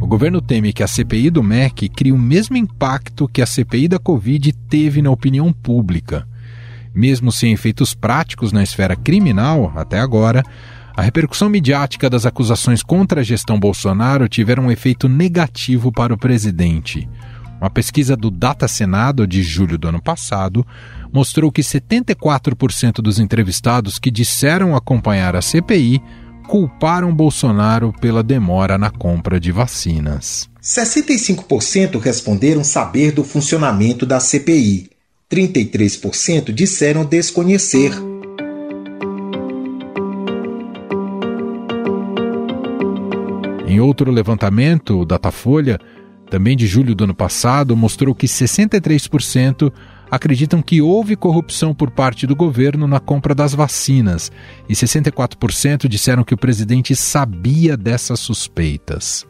governo 0.11 0.41
teme 0.41 0.73
que 0.73 0.83
a 0.83 0.87
CPI 0.87 1.29
do 1.29 1.41
MEC 1.41 1.87
crie 1.87 2.11
o 2.11 2.17
mesmo 2.17 2.57
impacto 2.57 3.29
que 3.29 3.41
a 3.41 3.45
CPI 3.45 3.87
da 3.87 3.97
Covid 3.97 4.51
teve 4.67 5.01
na 5.01 5.09
opinião 5.09 5.53
pública. 5.53 6.27
Mesmo 6.93 7.31
sem 7.31 7.53
efeitos 7.53 7.93
práticos 7.93 8.51
na 8.51 8.61
esfera 8.61 8.93
criminal, 8.93 9.71
até 9.73 10.01
agora, 10.01 10.43
a 10.97 11.01
repercussão 11.01 11.47
midiática 11.47 12.09
das 12.09 12.25
acusações 12.25 12.83
contra 12.83 13.21
a 13.21 13.23
gestão 13.23 13.57
Bolsonaro 13.57 14.27
tiveram 14.27 14.65
um 14.65 14.71
efeito 14.71 15.07
negativo 15.07 15.93
para 15.93 16.13
o 16.13 16.17
presidente. 16.17 17.07
Uma 17.61 17.69
pesquisa 17.69 18.17
do 18.17 18.29
Data 18.29 18.67
Senado 18.67 19.25
de 19.25 19.41
julho 19.41 19.77
do 19.77 19.87
ano 19.87 20.01
passado 20.01 20.67
mostrou 21.13 21.49
que 21.53 21.61
74% 21.61 22.95
dos 22.95 23.17
entrevistados 23.17 23.97
que 23.97 24.11
disseram 24.11 24.75
acompanhar 24.75 25.37
a 25.37 25.41
CPI 25.41 26.03
culparam 26.51 27.15
Bolsonaro 27.15 27.93
pela 28.01 28.21
demora 28.21 28.77
na 28.77 28.89
compra 28.89 29.39
de 29.39 29.53
vacinas. 29.53 30.49
65% 30.61 31.97
responderam 31.97 32.61
saber 32.61 33.13
do 33.13 33.23
funcionamento 33.23 34.05
da 34.05 34.19
CPI. 34.19 34.89
33% 35.31 36.51
disseram 36.51 37.05
desconhecer. 37.05 37.93
Em 43.65 43.79
outro 43.79 44.11
levantamento, 44.11 44.99
o 44.99 45.05
Datafolha, 45.05 45.79
também 46.29 46.57
de 46.57 46.67
julho 46.67 46.93
do 46.93 47.05
ano 47.05 47.15
passado, 47.15 47.77
mostrou 47.77 48.13
que 48.13 48.27
63% 48.27 49.71
acreditam 50.11 50.61
que 50.61 50.81
houve 50.81 51.15
corrupção 51.15 51.73
por 51.73 51.89
parte 51.89 52.27
do 52.27 52.35
governo 52.35 52.85
na 52.85 52.99
compra 52.99 53.33
das 53.33 53.55
vacinas 53.55 54.29
e 54.67 54.73
64% 54.73 55.87
disseram 55.87 56.25
que 56.25 56.33
o 56.33 56.37
presidente 56.37 56.93
sabia 56.93 57.77
dessas 57.77 58.19
suspeitas. 58.19 59.25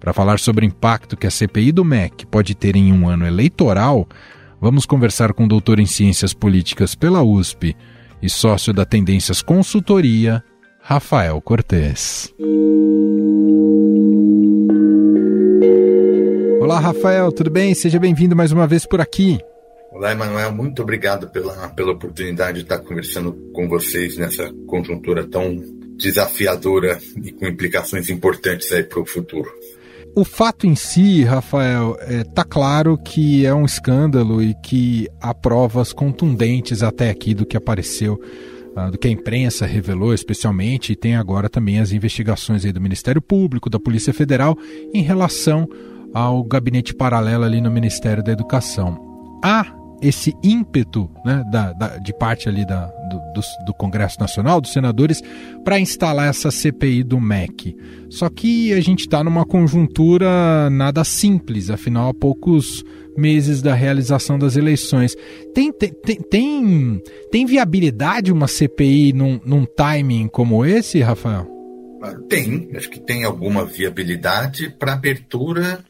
Para 0.00 0.14
falar 0.14 0.38
sobre 0.38 0.64
o 0.64 0.68
impacto 0.68 1.18
que 1.18 1.26
a 1.26 1.30
CPI 1.30 1.70
do 1.70 1.84
MEC 1.84 2.24
pode 2.26 2.54
ter 2.54 2.76
em 2.76 2.92
um 2.92 3.06
ano 3.06 3.26
eleitoral, 3.26 4.08
vamos 4.58 4.86
conversar 4.86 5.34
com 5.34 5.44
o 5.44 5.48
doutor 5.48 5.78
em 5.78 5.86
Ciências 5.86 6.32
Políticas 6.32 6.94
pela 6.94 7.22
USP 7.22 7.76
e 8.22 8.30
sócio 8.30 8.72
da 8.72 8.86
Tendências 8.86 9.42
Consultoria, 9.42 10.42
Rafael 10.80 11.42
Cortes. 11.42 12.32
Olá, 16.62 16.80
Rafael, 16.80 17.30
tudo 17.32 17.50
bem? 17.50 17.74
Seja 17.74 17.98
bem-vindo 17.98 18.34
mais 18.34 18.50
uma 18.50 18.66
vez 18.66 18.86
por 18.86 19.00
aqui. 19.00 19.38
Olá, 19.96 20.12
Emanuel, 20.12 20.52
muito 20.52 20.82
obrigado 20.82 21.26
pela, 21.30 21.70
pela 21.70 21.92
oportunidade 21.92 22.58
de 22.58 22.64
estar 22.64 22.80
conversando 22.80 23.32
com 23.54 23.66
vocês 23.66 24.18
nessa 24.18 24.52
conjuntura 24.66 25.26
tão 25.26 25.56
desafiadora 25.96 26.98
e 27.24 27.32
com 27.32 27.46
implicações 27.46 28.10
importantes 28.10 28.70
aí 28.72 28.84
para 28.84 29.00
o 29.00 29.06
futuro. 29.06 29.50
o 30.14 30.22
fato 30.22 30.66
em 30.66 30.74
si, 30.74 31.24
Rafael, 31.24 31.96
é, 32.00 32.22
tá 32.24 32.44
claro 32.44 32.98
que 32.98 33.46
é 33.46 33.54
um 33.54 33.64
escândalo 33.64 34.42
e 34.42 34.54
que 34.62 35.08
há 35.18 35.32
provas 35.32 35.94
contundentes 35.94 36.82
até 36.82 37.08
aqui 37.08 37.32
do 37.32 37.46
que 37.46 37.56
apareceu, 37.56 38.20
uh, 38.76 38.90
do 38.90 38.98
que 38.98 39.08
a 39.08 39.10
imprensa 39.10 39.64
revelou, 39.64 40.12
especialmente, 40.12 40.92
e 40.92 40.96
tem 40.96 41.16
agora 41.16 41.48
também 41.48 41.80
as 41.80 41.90
investigações 41.92 42.66
aí 42.66 42.72
do 42.72 42.82
Ministério 42.82 43.22
Público, 43.22 43.70
da 43.70 43.80
Polícia 43.80 44.12
Federal, 44.12 44.58
em 44.92 45.00
relação 45.00 45.66
ao 46.12 46.44
gabinete 46.44 46.94
paralelo 46.94 47.44
ali 47.44 47.62
no 47.62 47.70
Ministério 47.70 48.22
da 48.22 48.32
Educação. 48.32 49.00
Há 49.42 49.85
esse 50.02 50.34
ímpeto 50.42 51.10
né, 51.24 51.44
da, 51.50 51.72
da, 51.72 51.96
de 51.98 52.12
parte 52.12 52.48
ali 52.48 52.66
da, 52.66 52.86
do, 52.86 53.18
do, 53.32 53.64
do, 53.66 53.74
Congresso 53.74 54.20
Nacional, 54.20 54.60
dos 54.60 54.72
senadores, 54.72 55.22
para 55.64 55.80
instalar 55.80 56.28
essa 56.28 56.50
CPI 56.50 57.02
do 57.02 57.20
MEC. 57.20 57.76
Só 58.10 58.28
que 58.28 58.72
a 58.72 58.80
gente 58.80 59.00
está 59.00 59.24
numa 59.24 59.44
conjuntura 59.44 60.68
nada 60.70 61.02
simples, 61.04 61.70
afinal, 61.70 62.10
há 62.10 62.14
poucos 62.14 62.84
meses 63.16 63.62
da 63.62 63.74
realização 63.74 64.38
das 64.38 64.56
eleições. 64.56 65.16
Tem, 65.54 65.72
tem, 65.72 65.92
tem, 66.30 67.02
tem 67.30 67.46
viabilidade 67.46 68.30
uma 68.30 68.46
CPI 68.46 69.12
num, 69.12 69.40
num 69.44 69.64
timing 69.64 70.28
como 70.28 70.64
esse, 70.64 71.00
Rafael? 71.00 71.46
Tem, 72.28 72.68
acho 72.76 72.90
que 72.90 73.00
tem 73.00 73.24
alguma 73.24 73.64
viabilidade 73.64 74.70
para 74.70 74.92
abertura 74.92 75.84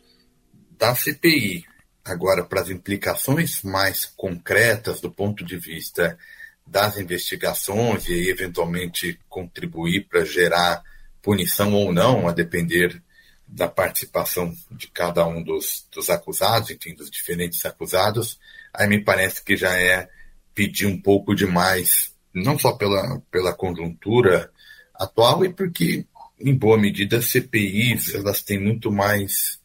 da 0.78 0.94
CPI. 0.94 1.64
Agora, 2.06 2.44
para 2.44 2.60
as 2.60 2.70
implicações 2.70 3.62
mais 3.62 4.04
concretas 4.04 5.00
do 5.00 5.10
ponto 5.10 5.44
de 5.44 5.58
vista 5.58 6.16
das 6.64 6.98
investigações 6.98 8.08
e 8.08 8.30
eventualmente 8.30 9.18
contribuir 9.28 10.06
para 10.08 10.24
gerar 10.24 10.84
punição 11.20 11.74
ou 11.74 11.92
não, 11.92 12.28
a 12.28 12.32
depender 12.32 13.02
da 13.46 13.66
participação 13.66 14.56
de 14.70 14.86
cada 14.86 15.26
um 15.26 15.42
dos, 15.42 15.84
dos 15.92 16.08
acusados, 16.08 16.70
enfim, 16.70 16.94
dos 16.94 17.10
diferentes 17.10 17.66
acusados, 17.66 18.38
aí 18.72 18.86
me 18.86 19.02
parece 19.02 19.42
que 19.42 19.56
já 19.56 19.76
é 19.76 20.08
pedir 20.54 20.86
um 20.86 21.00
pouco 21.00 21.34
demais, 21.34 22.14
não 22.32 22.56
só 22.56 22.72
pela, 22.72 23.20
pela 23.32 23.52
conjuntura 23.52 24.48
atual, 24.94 25.44
e 25.44 25.52
porque, 25.52 26.06
em 26.38 26.54
boa 26.54 26.78
medida, 26.78 27.20
CPIs 27.20 28.14
elas 28.14 28.44
têm 28.44 28.60
muito 28.60 28.92
mais 28.92 29.58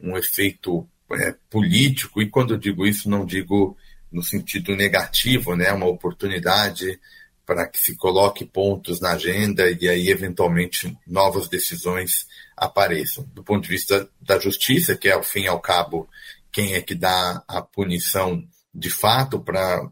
um 0.00 0.16
efeito 0.16 0.88
é, 1.12 1.34
político, 1.50 2.20
e 2.20 2.28
quando 2.28 2.54
eu 2.54 2.58
digo 2.58 2.86
isso, 2.86 3.08
não 3.08 3.24
digo 3.24 3.76
no 4.10 4.22
sentido 4.22 4.74
negativo, 4.74 5.54
né, 5.54 5.72
uma 5.72 5.86
oportunidade 5.86 6.98
para 7.46 7.66
que 7.66 7.78
se 7.78 7.96
coloque 7.96 8.44
pontos 8.44 9.00
na 9.00 9.12
agenda 9.12 9.70
e 9.70 9.88
aí, 9.88 10.08
eventualmente, 10.08 10.94
novas 11.06 11.48
decisões 11.48 12.26
apareçam. 12.56 13.24
Do 13.32 13.42
ponto 13.42 13.62
de 13.62 13.70
vista 13.70 14.08
da 14.20 14.38
justiça, 14.38 14.96
que 14.96 15.08
é, 15.08 15.12
ao 15.12 15.22
fim 15.22 15.42
e 15.42 15.48
ao 15.48 15.60
cabo, 15.60 16.08
quem 16.52 16.74
é 16.74 16.82
que 16.82 16.94
dá 16.94 17.42
a 17.48 17.62
punição 17.62 18.46
de 18.74 18.90
fato 18.90 19.40
para 19.40 19.90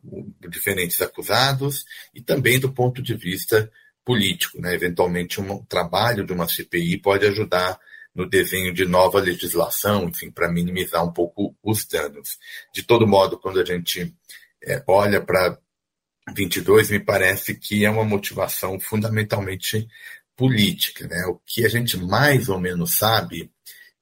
diferentes 0.49 1.01
acusados, 1.01 1.85
e 2.15 2.21
também 2.21 2.61
do 2.61 2.73
ponto 2.73 3.03
de 3.03 3.15
vista 3.15 3.71
político. 4.05 4.61
Né? 4.61 4.75
Eventualmente, 4.75 5.41
um 5.41 5.65
trabalho 5.65 6.25
de 6.25 6.33
uma 6.33 6.49
CPI 6.49 6.99
pode 6.99 7.27
ajudar 7.27 7.79
no 8.17 8.27
desenho 8.27 8.73
de 8.73 8.87
nova 8.87 9.21
legislação, 9.21 10.09
enfim, 10.09 10.31
para 10.31 10.51
minimizar 10.51 11.05
um 11.05 11.13
pouco 11.13 11.55
os 11.63 11.85
danos. 11.85 12.39
De 12.73 12.83
todo 12.83 13.07
modo, 13.07 13.39
quando 13.39 13.61
a 13.61 13.65
gente 13.65 14.13
é, 14.65 14.83
olha 14.87 15.21
para 15.21 15.59
22, 16.35 16.91
me 16.91 16.99
parece 16.99 17.55
que 17.55 17.85
é 17.85 17.91
uma 17.91 18.05
motivação 18.05 18.81
fundamentalmente 18.81 19.87
política. 20.35 21.07
Né? 21.07 21.27
O 21.27 21.39
que 21.45 21.67
a 21.67 21.69
gente 21.69 21.99
mais 21.99 22.49
ou 22.49 22.59
menos 22.59 22.97
sabe 22.97 23.53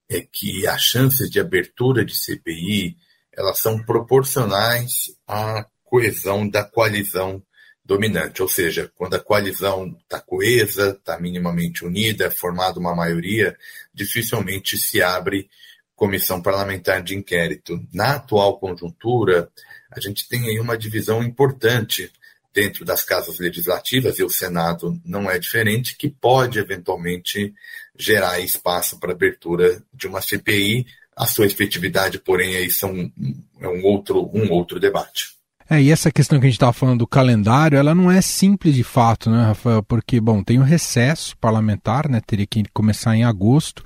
é 0.08 0.20
que 0.20 0.64
as 0.66 0.80
chances 0.80 1.28
de 1.28 1.40
abertura 1.40 2.04
de 2.04 2.14
CPI 2.14 2.96
elas 3.32 3.58
são 3.58 3.82
proporcionais 3.84 5.12
à 5.26 5.66
coesão 5.82 6.48
da 6.48 6.62
coalizão 6.62 7.42
dominante, 7.84 8.40
ou 8.42 8.48
seja, 8.48 8.90
quando 8.96 9.14
a 9.14 9.20
coalizão 9.20 9.94
está 10.02 10.18
coesa, 10.18 10.90
está 10.98 11.20
minimamente 11.20 11.84
unida, 11.84 12.26
é 12.26 12.30
formada 12.30 12.80
uma 12.80 12.94
maioria, 12.94 13.56
dificilmente 13.92 14.78
se 14.78 15.02
abre 15.02 15.50
comissão 15.94 16.40
parlamentar 16.40 17.02
de 17.02 17.14
inquérito. 17.14 17.80
Na 17.92 18.16
atual 18.16 18.58
conjuntura, 18.58 19.50
a 19.90 20.00
gente 20.00 20.26
tem 20.28 20.48
aí 20.48 20.58
uma 20.58 20.78
divisão 20.78 21.22
importante 21.22 22.10
dentro 22.54 22.84
das 22.84 23.02
casas 23.02 23.38
legislativas, 23.38 24.18
e 24.18 24.24
o 24.24 24.30
Senado 24.30 24.98
não 25.04 25.30
é 25.30 25.38
diferente, 25.38 25.96
que 25.96 26.08
pode 26.08 26.58
eventualmente 26.58 27.52
gerar 27.96 28.40
espaço 28.40 28.98
para 28.98 29.12
abertura 29.12 29.82
de 29.92 30.06
uma 30.06 30.22
CPI. 30.22 30.86
A 31.16 31.26
sua 31.26 31.46
efetividade, 31.46 32.18
porém, 32.18 32.56
aí 32.56 32.70
são, 32.70 33.12
é 33.60 33.68
um 33.68 33.84
outro, 33.84 34.30
um 34.32 34.50
outro 34.50 34.80
debate. 34.80 35.33
É, 35.68 35.80
e 35.80 35.90
essa 35.90 36.10
questão 36.10 36.38
que 36.38 36.46
a 36.46 36.48
gente 36.48 36.56
estava 36.56 36.72
falando 36.72 36.98
do 37.00 37.06
calendário, 37.06 37.78
ela 37.78 37.94
não 37.94 38.10
é 38.10 38.20
simples 38.20 38.74
de 38.74 38.84
fato, 38.84 39.30
né, 39.30 39.46
Rafael? 39.46 39.82
Porque, 39.82 40.20
bom, 40.20 40.42
tem 40.42 40.58
o 40.58 40.62
recesso 40.62 41.36
parlamentar, 41.38 42.08
né? 42.08 42.20
Teria 42.26 42.46
que 42.46 42.64
começar 42.72 43.16
em 43.16 43.24
agosto. 43.24 43.82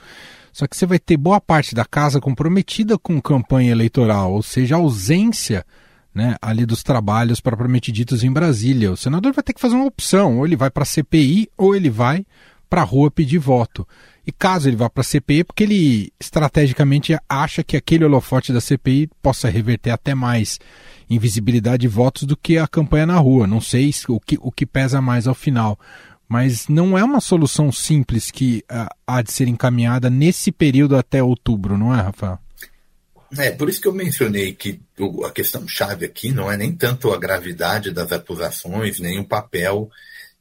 Só 0.52 0.66
que 0.66 0.76
você 0.76 0.86
vai 0.86 0.98
ter 0.98 1.16
boa 1.16 1.40
parte 1.40 1.74
da 1.74 1.84
casa 1.84 2.20
comprometida 2.20 2.98
com 2.98 3.20
campanha 3.20 3.70
eleitoral, 3.70 4.32
ou 4.32 4.42
seja, 4.42 4.74
ausência 4.74 5.64
né, 6.12 6.34
ali 6.42 6.66
dos 6.66 6.82
trabalhos 6.82 7.40
propriamente 7.40 7.92
ditos 7.92 8.24
em 8.24 8.32
Brasília. 8.32 8.90
O 8.90 8.96
senador 8.96 9.32
vai 9.32 9.44
ter 9.44 9.52
que 9.52 9.60
fazer 9.60 9.76
uma 9.76 9.86
opção, 9.86 10.38
ou 10.38 10.46
ele 10.46 10.56
vai 10.56 10.68
para 10.68 10.82
a 10.82 10.86
CPI 10.86 11.48
ou 11.56 11.76
ele 11.76 11.88
vai 11.88 12.26
para 12.68 12.80
a 12.80 12.84
rua 12.84 13.08
pedir 13.08 13.38
voto. 13.38 13.86
E 14.26 14.32
caso 14.32 14.68
ele 14.68 14.76
vá 14.76 14.90
para 14.90 15.00
a 15.02 15.04
CPI, 15.04 15.40
é 15.40 15.44
porque 15.44 15.62
ele 15.62 16.12
estrategicamente 16.18 17.16
acha 17.28 17.62
que 17.62 17.76
aquele 17.76 18.04
holofote 18.04 18.52
da 18.52 18.60
CPI 18.60 19.08
possa 19.22 19.48
reverter 19.48 19.90
até 19.90 20.12
mais 20.12 20.58
invisibilidade 21.08 21.82
de 21.82 21.88
votos 21.88 22.24
do 22.24 22.36
que 22.36 22.58
a 22.58 22.66
campanha 22.66 23.06
na 23.06 23.18
rua. 23.18 23.46
Não 23.46 23.60
sei 23.60 23.92
o 24.08 24.20
que, 24.20 24.38
o 24.40 24.52
que 24.52 24.66
pesa 24.66 25.00
mais 25.00 25.26
ao 25.26 25.34
final. 25.34 25.78
Mas 26.28 26.68
não 26.68 26.96
é 26.96 27.02
uma 27.02 27.20
solução 27.20 27.72
simples 27.72 28.30
que 28.30 28.62
uh, 28.70 28.86
há 29.06 29.22
de 29.22 29.32
ser 29.32 29.48
encaminhada 29.48 30.10
nesse 30.10 30.52
período 30.52 30.96
até 30.96 31.22
outubro, 31.22 31.78
não 31.78 31.94
é, 31.94 32.02
Rafael? 32.02 32.38
É, 33.36 33.50
por 33.50 33.68
isso 33.68 33.80
que 33.80 33.88
eu 33.88 33.94
mencionei 33.94 34.52
que 34.54 34.80
a 35.24 35.30
questão 35.30 35.66
chave 35.66 36.06
aqui 36.06 36.32
não 36.32 36.50
é 36.50 36.56
nem 36.56 36.72
tanto 36.72 37.12
a 37.12 37.18
gravidade 37.18 37.90
das 37.90 38.10
acusações, 38.12 39.00
nem 39.00 39.20
o 39.20 39.24
papel 39.24 39.90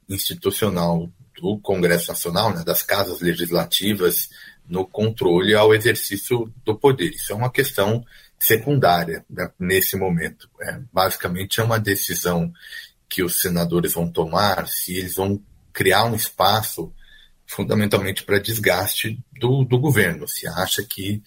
institucional 0.10 1.10
do 1.41 1.58
Congresso 1.60 2.10
Nacional, 2.10 2.53
né, 2.53 2.63
das 2.63 2.82
casas 2.82 3.19
legislativas, 3.19 4.30
no 4.67 4.86
controle 4.86 5.53
ao 5.53 5.73
exercício 5.73 6.51
do 6.65 6.75
poder. 6.75 7.12
Isso 7.12 7.32
é 7.32 7.36
uma 7.36 7.51
questão 7.51 8.03
secundária 8.39 9.26
né, 9.30 9.50
nesse 9.60 9.95
momento. 9.95 10.50
É, 10.62 10.80
basicamente, 10.91 11.60
é 11.60 11.63
uma 11.63 11.80
decisão 11.80 12.52
que 13.10 13.23
os 13.23 13.41
senadores 13.41 13.93
vão 13.93 14.10
tomar 14.10 14.67
se 14.67 14.97
eles 14.97 15.15
vão 15.15 15.41
criar 15.73 16.06
um 16.06 16.15
espaço 16.15 16.93
fundamentalmente 17.45 18.23
para 18.23 18.39
desgaste 18.39 19.19
do, 19.39 19.63
do 19.63 19.80
governo. 19.80 20.28
Se 20.28 20.47
acha 20.47 20.84
que 20.84 21.23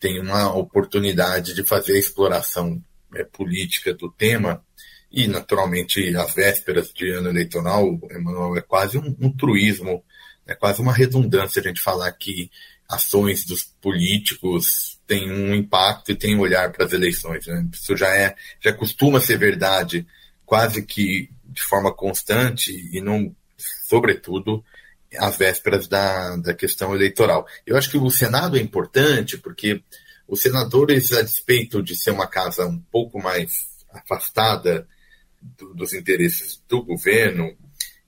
tem 0.00 0.20
uma 0.20 0.54
oportunidade 0.54 1.54
de 1.54 1.64
fazer 1.64 1.94
a 1.94 1.98
exploração 1.98 2.82
é, 3.14 3.24
política 3.24 3.92
do 3.92 4.10
tema 4.10 4.64
e, 5.10 5.26
naturalmente, 5.26 6.14
às 6.16 6.34
vésperas 6.34 6.92
de 6.92 7.10
ano 7.10 7.28
eleitoral, 7.28 7.98
Emanuel, 8.10 8.56
é 8.56 8.60
quase 8.60 8.98
um, 8.98 9.14
um 9.20 9.34
truísmo, 9.34 10.02
é 10.46 10.54
quase 10.54 10.80
uma 10.80 10.92
redundância 10.92 11.60
a 11.60 11.62
gente 11.62 11.80
falar 11.80 12.10
que 12.12 12.50
ações 12.88 13.44
dos 13.44 13.62
políticos 13.62 14.98
têm 15.06 15.30
um 15.30 15.54
impacto 15.54 16.10
e 16.10 16.16
têm 16.16 16.36
um 16.36 16.40
olhar 16.40 16.72
para 16.72 16.86
as 16.86 16.92
eleições. 16.92 17.46
Né? 17.46 17.68
Isso 17.72 17.96
já 17.96 18.14
é, 18.16 18.34
já 18.60 18.72
costuma 18.72 19.20
ser 19.20 19.38
verdade 19.38 20.06
quase 20.46 20.82
que 20.82 21.30
de 21.44 21.62
forma 21.62 21.92
constante 21.92 22.72
e 22.92 23.00
não, 23.00 23.34
sobretudo, 23.86 24.64
às 25.18 25.36
vésperas 25.36 25.88
da, 25.88 26.36
da 26.36 26.54
questão 26.54 26.94
eleitoral. 26.94 27.46
Eu 27.66 27.76
acho 27.76 27.90
que 27.90 27.98
o 27.98 28.10
Senado 28.10 28.56
é 28.56 28.60
importante 28.60 29.36
porque 29.38 29.82
os 30.26 30.42
senadores, 30.42 31.12
a 31.12 31.22
despeito 31.22 31.82
de 31.82 31.96
ser 31.96 32.10
uma 32.10 32.26
casa 32.26 32.66
um 32.66 32.78
pouco 32.78 33.18
mais 33.18 33.66
afastada 33.90 34.86
do, 35.40 35.74
dos 35.74 35.94
interesses 35.94 36.62
do 36.68 36.82
governo, 36.82 37.56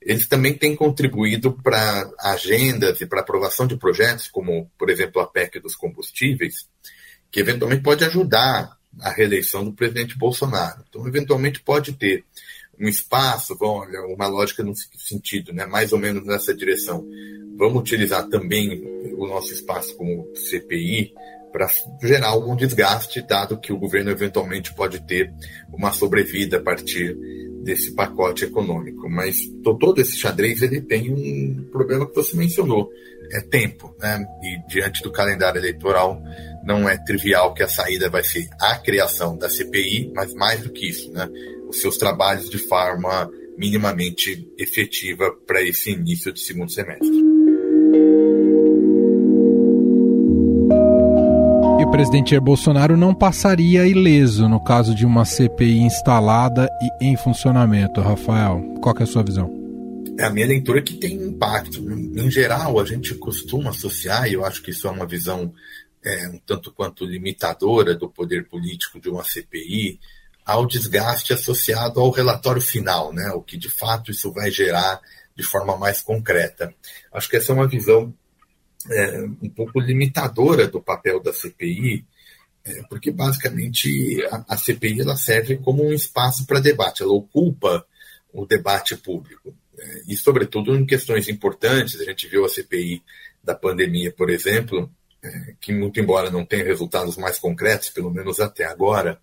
eles 0.01 0.27
também 0.27 0.57
têm 0.57 0.75
contribuído 0.75 1.53
para 1.53 2.11
agendas 2.19 3.01
e 3.01 3.07
para 3.07 3.21
aprovação 3.21 3.67
de 3.67 3.77
projetos, 3.77 4.29
como, 4.29 4.71
por 4.79 4.89
exemplo, 4.89 5.21
a 5.21 5.27
PEC 5.27 5.61
dos 5.61 5.75
combustíveis, 5.75 6.67
que 7.31 7.41
eventualmente 7.41 7.83
pode 7.83 8.05
ajudar 8.05 8.77
a 9.01 9.11
reeleição 9.11 9.65
do 9.65 9.73
presidente 9.73 10.17
Bolsonaro. 10.17 10.83
Então, 10.89 11.07
eventualmente 11.07 11.61
pode 11.61 11.93
ter 11.93 12.25
um 12.79 12.89
espaço, 12.89 13.57
olha, 13.61 14.01
uma 14.07 14.27
lógica 14.27 14.65
no 14.65 14.73
sentido, 14.97 15.53
né, 15.53 15.67
mais 15.67 15.93
ou 15.93 15.99
menos 15.99 16.25
nessa 16.25 16.55
direção. 16.55 17.07
Vamos 17.57 17.83
utilizar 17.83 18.27
também 18.29 18.83
o 19.19 19.27
nosso 19.27 19.53
espaço 19.53 19.95
como 19.97 20.35
CPI 20.35 21.13
para 21.53 21.69
gerar 22.03 22.29
algum 22.29 22.57
desgaste, 22.57 23.21
dado 23.21 23.61
que 23.61 23.73
o 23.73 23.79
governo 23.79 24.11
eventualmente 24.11 24.73
pode 24.73 25.01
ter 25.01 25.31
uma 25.71 25.93
sobrevida 25.93 26.57
a 26.57 26.63
partir 26.63 27.17
desse 27.63 27.93
pacote 27.95 28.45
econômico. 28.45 29.09
Mas 29.09 29.37
todo 29.63 30.01
esse 30.01 30.17
xadrez 30.17 30.63
ele 30.63 30.81
tem 30.81 31.13
um 31.13 31.65
problema 31.71 32.07
que 32.07 32.15
você 32.15 32.37
mencionou, 32.37 32.91
é 33.33 33.41
tempo, 33.41 33.95
né? 33.99 34.25
E 34.43 34.69
diante 34.69 35.03
do 35.03 35.13
calendário 35.13 35.59
eleitoral 35.59 36.21
não 36.65 36.89
é 36.89 36.97
trivial 36.97 37.55
que 37.55 37.63
a 37.63 37.69
saída 37.69 38.11
vai 38.11 38.25
ser 38.25 38.49
a 38.61 38.77
criação 38.77 39.37
da 39.37 39.49
CPI, 39.49 40.13
mas 40.15 40.35
mais 40.35 40.61
do 40.63 40.71
que 40.71 40.89
isso, 40.89 41.11
né? 41.13 41.29
Os 41.69 41.81
seus 41.81 41.97
trabalhos 41.97 42.51
de 42.51 42.59
forma 42.59 43.31
minimamente 43.57 44.49
efetiva 44.59 45.31
para 45.47 45.63
esse 45.63 45.91
início 45.91 46.33
de 46.33 46.41
segundo 46.41 46.73
semestre. 46.73 47.30
Presidente 51.91 52.31
Jair 52.31 52.41
Bolsonaro 52.41 52.97
não 52.97 53.13
passaria 53.13 53.87
ileso 53.87 54.49
no 54.49 54.63
caso 54.63 54.95
de 54.95 55.05
uma 55.05 55.25
CPI 55.25 55.81
instalada 55.81 56.69
e 57.01 57.05
em 57.05 57.17
funcionamento. 57.17 58.01
Rafael, 58.01 58.63
qual 58.81 58.95
é 58.99 59.03
a 59.03 59.07
sua 59.07 59.25
visão? 59.25 59.51
É 60.19 60.25
a 60.25 60.31
minha 60.31 60.47
leitura 60.47 60.83
que 60.83 60.95
tem 60.95 61.15
impacto. 61.15 61.81
Em 61.81 62.31
geral, 62.31 62.79
a 62.79 62.85
gente 62.85 63.15
costuma 63.15 63.71
associar, 63.71 64.29
e 64.29 64.35
eu 64.35 64.45
acho 64.45 64.63
que 64.63 64.71
isso 64.71 64.87
é 64.87 64.91
uma 64.91 65.07
visão 65.07 65.53
é, 66.05 66.29
um 66.29 66.39
tanto 66.39 66.73
quanto 66.73 67.05
limitadora 67.05 67.95
do 67.95 68.09
poder 68.09 68.49
político 68.49 69.01
de 69.01 69.09
uma 69.09 69.25
CPI, 69.25 69.99
ao 70.45 70.67
desgaste 70.67 71.33
associado 71.33 72.01
ao 72.01 72.11
relatório 72.11 72.63
final, 72.63 73.13
né? 73.13 73.31
o 73.33 73.43
que 73.43 73.57
de 73.57 73.69
fato 73.69 74.11
isso 74.11 74.33
vai 74.33 74.51
gerar 74.51 75.01
de 75.37 75.43
forma 75.43 75.77
mais 75.77 76.01
concreta. 76.01 76.73
Acho 77.13 77.29
que 77.29 77.37
essa 77.37 77.53
é 77.53 77.55
uma 77.55 77.69
visão 77.69 78.15
é, 78.89 79.23
um 79.43 79.51
pouco 79.51 79.81
limitadora 79.81 80.67
do 80.67 80.81
papel 80.81 81.21
da 81.21 81.33
CPI, 81.33 82.05
é, 82.65 82.83
porque 82.89 83.11
basicamente 83.11 84.23
a, 84.31 84.55
a, 84.55 84.57
CPI 84.57 85.01
ela 85.01 85.17
serve 85.17 85.57
como 85.59 85.85
um 85.85 85.93
espaço 85.93 86.47
para 86.47 86.61
debate, 86.61 87.03
ela 87.03 87.13
ocupa 87.13 87.85
o 88.33 88.47
debate 88.47 88.97
público. 88.97 89.55
É, 89.79 90.03
e, 90.09 90.17
sobretudo, 90.17 90.75
em 90.75 90.87
questões 90.87 91.29
importantes, 91.29 92.01
a 92.01 92.05
gente 92.05 92.29
viu 92.29 92.45
a 92.45 92.49
CPI 92.49 93.03
da 93.43 93.55
pandemia, 93.55 94.13
por 94.13 94.31
exemplo, 94.31 94.91
é, 95.23 95.55
que, 95.61 95.73
muito 95.73 96.01
embora 96.01 96.31
não 96.31 96.45
tenha 96.45 96.65
resultados 96.65 97.17
mais 97.17 97.39
concretos, 97.39 97.91
pelo 97.91 98.11
menos 98.11 98.41
até 98.41 98.65
agora, 98.65 99.21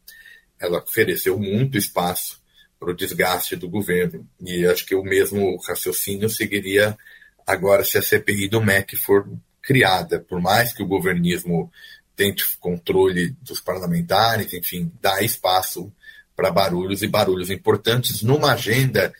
ela 0.59 0.79
ofereceu 0.79 1.37
muito 1.39 1.77
espaço 1.77 2.41
para 2.79 2.91
o 2.91 2.95
desgaste 2.95 3.55
do 3.55 3.69
governo. 3.69 4.27
E 4.41 4.65
acho 4.65 4.85
que 4.85 4.95
o 4.95 5.03
mesmo 5.03 5.57
raciocínio 5.67 6.29
seguiria 6.29 6.97
agora 7.45 7.83
se 7.83 7.97
a 7.97 8.01
CPI 8.01 8.49
do 8.49 8.61
MEC 8.61 8.95
for 8.95 9.27
criada, 9.67 10.17
por 10.17 10.39
mais 10.39 10.71
que 10.71 10.81
o 10.81 10.87
governismo 10.87 11.69
tente 12.15 12.45
controle 12.57 13.35
dos 13.41 13.59
parlamentares, 13.59 14.53
enfim, 14.53 14.89
dá 15.01 15.21
espaço 15.21 15.91
para 16.33 16.49
barulhos 16.49 17.03
e 17.03 17.07
barulhos 17.07 17.51
importantes 17.51 18.21
numa 18.21 18.53
agenda 18.53 19.13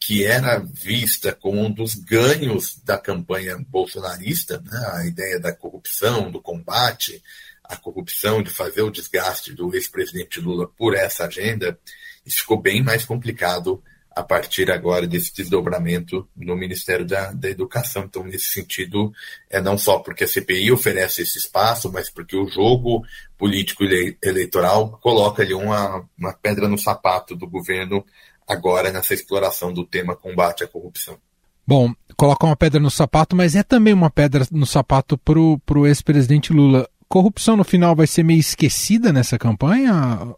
que 0.00 0.26
era 0.26 0.58
vista 0.58 1.32
como 1.32 1.64
um 1.64 1.70
dos 1.70 1.94
ganhos 1.94 2.80
da 2.84 2.98
campanha 2.98 3.56
bolsonarista, 3.68 4.60
né? 4.60 4.90
a 4.92 5.06
ideia 5.06 5.38
da 5.38 5.52
corrupção, 5.52 6.32
do 6.32 6.42
combate 6.42 7.22
à 7.62 7.76
corrupção, 7.76 8.42
de 8.42 8.50
fazer 8.50 8.82
o 8.82 8.90
desgaste 8.90 9.54
do 9.54 9.72
ex-presidente 9.72 10.40
Lula 10.40 10.66
por 10.66 10.96
essa 10.96 11.26
agenda, 11.26 11.78
isso 12.26 12.38
ficou 12.38 12.60
bem 12.60 12.82
mais 12.82 13.04
complicado 13.04 13.80
a 14.14 14.22
partir 14.22 14.70
agora 14.70 15.06
desse 15.06 15.34
desdobramento 15.34 16.28
no 16.36 16.56
Ministério 16.56 17.06
da, 17.06 17.32
da 17.32 17.48
Educação. 17.48 18.04
Então, 18.04 18.24
nesse 18.24 18.46
sentido, 18.46 19.12
é 19.50 19.60
não 19.60 19.76
só 19.76 19.98
porque 19.98 20.24
a 20.24 20.28
CPI 20.28 20.72
oferece 20.72 21.22
esse 21.22 21.38
espaço, 21.38 21.90
mas 21.92 22.10
porque 22.10 22.36
o 22.36 22.48
jogo 22.48 23.04
político 23.38 23.84
eleitoral 24.22 24.98
coloca 25.02 25.42
ali 25.42 25.54
uma, 25.54 26.04
uma 26.18 26.32
pedra 26.32 26.68
no 26.68 26.78
sapato 26.78 27.34
do 27.34 27.48
governo 27.48 28.04
agora 28.48 28.92
nessa 28.92 29.14
exploração 29.14 29.72
do 29.72 29.84
tema 29.84 30.14
combate 30.14 30.64
à 30.64 30.68
corrupção. 30.68 31.18
Bom, 31.66 31.92
coloca 32.16 32.44
uma 32.44 32.56
pedra 32.56 32.80
no 32.80 32.90
sapato, 32.90 33.36
mas 33.36 33.54
é 33.54 33.62
também 33.62 33.94
uma 33.94 34.10
pedra 34.10 34.46
no 34.50 34.66
sapato 34.66 35.16
para 35.16 35.38
o 35.38 35.86
ex-presidente 35.86 36.52
Lula. 36.52 36.88
Corrupção 37.08 37.56
no 37.56 37.64
final 37.64 37.94
vai 37.94 38.06
ser 38.06 38.24
meio 38.24 38.40
esquecida 38.40 39.12
nessa 39.12 39.38
campanha, 39.38 40.34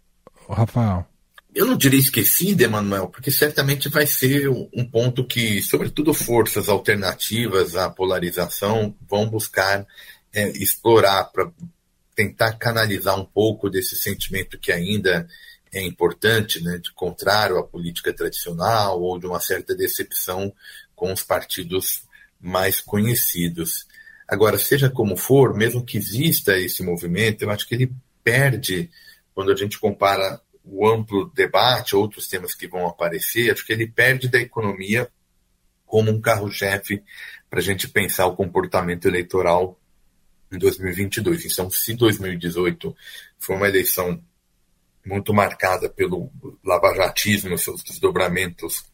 Rafael? 0.48 1.06
Eu 1.54 1.66
não 1.66 1.76
diria 1.76 2.00
esquecida, 2.00 2.64
Emanuel, 2.64 3.08
porque 3.08 3.30
certamente 3.30 3.88
vai 3.88 4.06
ser 4.06 4.48
um 4.48 4.84
ponto 4.84 5.24
que, 5.24 5.62
sobretudo, 5.62 6.12
forças 6.12 6.68
alternativas 6.68 7.76
à 7.76 7.88
polarização 7.88 8.94
vão 9.08 9.28
buscar 9.28 9.86
é, 10.32 10.48
explorar 10.50 11.24
para 11.24 11.50
tentar 12.14 12.54
canalizar 12.54 13.18
um 13.18 13.24
pouco 13.24 13.70
desse 13.70 13.96
sentimento 13.96 14.58
que 14.58 14.72
ainda 14.72 15.28
é 15.72 15.82
importante, 15.82 16.62
né, 16.62 16.78
de 16.78 16.92
contrário 16.92 17.58
à 17.58 17.64
política 17.64 18.12
tradicional 18.12 19.00
ou 19.00 19.18
de 19.18 19.26
uma 19.26 19.40
certa 19.40 19.74
decepção 19.74 20.52
com 20.94 21.12
os 21.12 21.22
partidos 21.22 22.02
mais 22.40 22.80
conhecidos. 22.80 23.86
Agora, 24.28 24.58
seja 24.58 24.88
como 24.88 25.16
for, 25.16 25.54
mesmo 25.54 25.84
que 25.84 25.98
exista 25.98 26.58
esse 26.58 26.82
movimento, 26.82 27.42
eu 27.42 27.50
acho 27.50 27.66
que 27.66 27.74
ele 27.74 27.92
perde 28.22 28.90
quando 29.34 29.50
a 29.52 29.56
gente 29.56 29.78
compara 29.78 30.40
o 30.64 30.88
amplo 30.88 31.30
debate, 31.34 31.94
outros 31.94 32.26
temas 32.26 32.54
que 32.54 32.66
vão 32.66 32.86
aparecer, 32.86 33.52
acho 33.52 33.66
que 33.66 33.72
ele 33.72 33.86
perde 33.86 34.28
da 34.28 34.40
economia 34.40 35.08
como 35.86 36.10
um 36.10 36.20
carro-chefe 36.20 37.02
para 37.50 37.60
a 37.60 37.62
gente 37.62 37.88
pensar 37.88 38.26
o 38.26 38.34
comportamento 38.34 39.06
eleitoral 39.06 39.78
em 40.50 40.58
2022. 40.58 41.44
Então, 41.44 41.70
se 41.70 41.94
2018 41.94 42.96
foi 43.38 43.56
uma 43.56 43.68
eleição 43.68 44.20
muito 45.04 45.34
marcada 45.34 45.88
pelo 45.88 46.32
lavajatismo, 46.64 47.58
seus 47.58 47.82
desdobramentos 47.82 48.84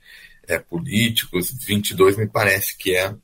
é, 0.49 0.59
políticos, 0.59 1.53
22 1.53 2.17
me 2.17 2.27
parece 2.27 2.77
que 2.77 2.97
é 2.97 3.15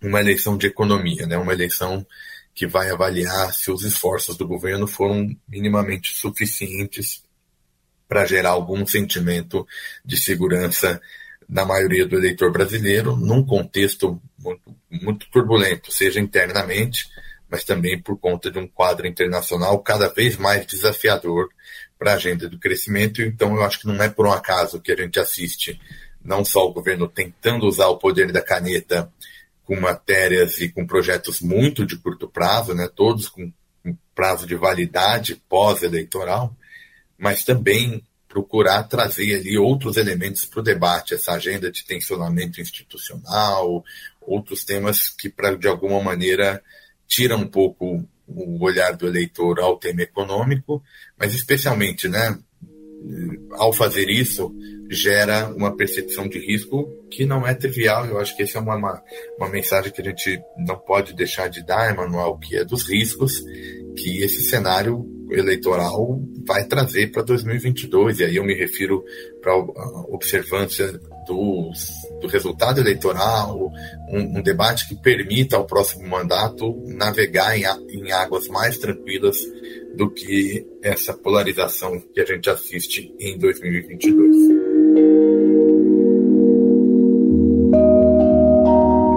uma 0.00 0.20
eleição 0.20 0.56
de 0.56 0.68
economia, 0.68 1.26
né? 1.26 1.36
uma 1.36 1.52
eleição 1.52 2.06
que 2.54 2.66
vai 2.66 2.88
avaliar 2.90 3.52
se 3.52 3.70
os 3.70 3.82
esforços 3.82 4.36
do 4.36 4.46
governo 4.46 4.86
foram 4.86 5.36
minimamente 5.48 6.14
suficientes 6.14 7.23
para 8.08 8.24
gerar 8.24 8.50
algum 8.50 8.86
sentimento 8.86 9.66
de 10.04 10.16
segurança 10.16 11.00
na 11.48 11.64
maioria 11.64 12.06
do 12.06 12.16
eleitor 12.16 12.50
brasileiro, 12.50 13.16
num 13.16 13.44
contexto 13.44 14.20
muito, 14.38 14.76
muito 14.90 15.26
turbulento, 15.30 15.92
seja 15.92 16.20
internamente, 16.20 17.08
mas 17.48 17.64
também 17.64 18.00
por 18.00 18.18
conta 18.18 18.50
de 18.50 18.58
um 18.58 18.66
quadro 18.66 19.06
internacional 19.06 19.78
cada 19.80 20.08
vez 20.08 20.36
mais 20.36 20.66
desafiador 20.66 21.48
para 21.98 22.12
a 22.12 22.14
agenda 22.14 22.48
do 22.48 22.58
crescimento. 22.58 23.22
Então, 23.22 23.54
eu 23.54 23.62
acho 23.62 23.80
que 23.80 23.86
não 23.86 24.02
é 24.02 24.08
por 24.08 24.26
um 24.26 24.32
acaso 24.32 24.80
que 24.80 24.92
a 24.92 24.96
gente 24.96 25.18
assiste 25.20 25.80
não 26.24 26.44
só 26.44 26.66
o 26.66 26.72
governo 26.72 27.06
tentando 27.06 27.66
usar 27.66 27.88
o 27.88 27.98
poder 27.98 28.32
da 28.32 28.40
caneta 28.40 29.12
com 29.64 29.78
matérias 29.78 30.58
e 30.60 30.68
com 30.68 30.86
projetos 30.86 31.40
muito 31.40 31.84
de 31.84 31.96
curto 31.96 32.28
prazo, 32.28 32.74
né, 32.74 32.88
todos 32.94 33.28
com 33.28 33.52
prazo 34.14 34.46
de 34.46 34.54
validade 34.54 35.36
pós-eleitoral, 35.48 36.56
mas 37.24 37.42
também 37.42 38.04
procurar 38.28 38.82
trazer 38.82 39.36
ali 39.36 39.56
outros 39.56 39.96
elementos 39.96 40.44
para 40.44 40.60
o 40.60 40.62
debate, 40.62 41.14
essa 41.14 41.32
agenda 41.32 41.72
de 41.72 41.82
tensionamento 41.82 42.60
institucional, 42.60 43.82
outros 44.20 44.62
temas 44.62 45.08
que, 45.08 45.30
pra, 45.30 45.54
de 45.54 45.66
alguma 45.66 46.02
maneira, 46.02 46.62
tiram 47.06 47.38
um 47.38 47.46
pouco 47.46 48.06
o 48.28 48.62
olhar 48.62 48.94
do 48.94 49.06
eleitor 49.06 49.58
ao 49.58 49.78
tema 49.78 50.02
econômico, 50.02 50.82
mas 51.18 51.32
especialmente, 51.32 52.08
né, 52.08 52.38
ao 53.52 53.72
fazer 53.72 54.10
isso, 54.10 54.54
gera 54.90 55.48
uma 55.48 55.74
percepção 55.74 56.28
de 56.28 56.38
risco 56.38 56.86
que 57.10 57.24
não 57.24 57.46
é 57.46 57.54
trivial. 57.54 58.04
Eu 58.04 58.18
acho 58.18 58.36
que 58.36 58.42
essa 58.42 58.58
é 58.58 58.60
uma, 58.60 58.76
uma, 58.76 59.02
uma 59.38 59.48
mensagem 59.48 59.90
que 59.90 60.02
a 60.02 60.04
gente 60.04 60.38
não 60.58 60.76
pode 60.76 61.14
deixar 61.14 61.48
de 61.48 61.64
dar, 61.64 61.90
Emanuel, 61.90 62.36
que 62.36 62.54
é 62.54 62.64
dos 62.66 62.86
riscos 62.86 63.40
que 63.96 64.22
esse 64.22 64.42
cenário 64.42 65.23
eleitoral 65.38 66.20
vai 66.46 66.64
trazer 66.64 67.10
para 67.10 67.22
2022. 67.22 68.20
E 68.20 68.24
aí 68.24 68.36
eu 68.36 68.44
me 68.44 68.54
refiro 68.54 69.04
para 69.40 69.52
a 69.52 70.04
observância 70.08 70.92
do, 71.26 71.70
do 72.20 72.28
resultado 72.28 72.80
eleitoral, 72.80 73.70
um, 74.08 74.38
um, 74.38 74.42
debate 74.42 74.88
que 74.88 74.94
permita 74.94 75.56
ao 75.56 75.66
próximo 75.66 76.06
mandato 76.08 76.82
navegar 76.86 77.56
em, 77.56 77.64
em 77.88 78.12
águas 78.12 78.48
mais 78.48 78.78
tranquilas 78.78 79.36
do 79.96 80.10
que 80.10 80.66
essa 80.82 81.14
polarização 81.14 82.00
que 82.12 82.20
a 82.20 82.24
gente 82.24 82.50
assiste 82.50 83.14
em 83.18 83.38
2022. 83.38 84.36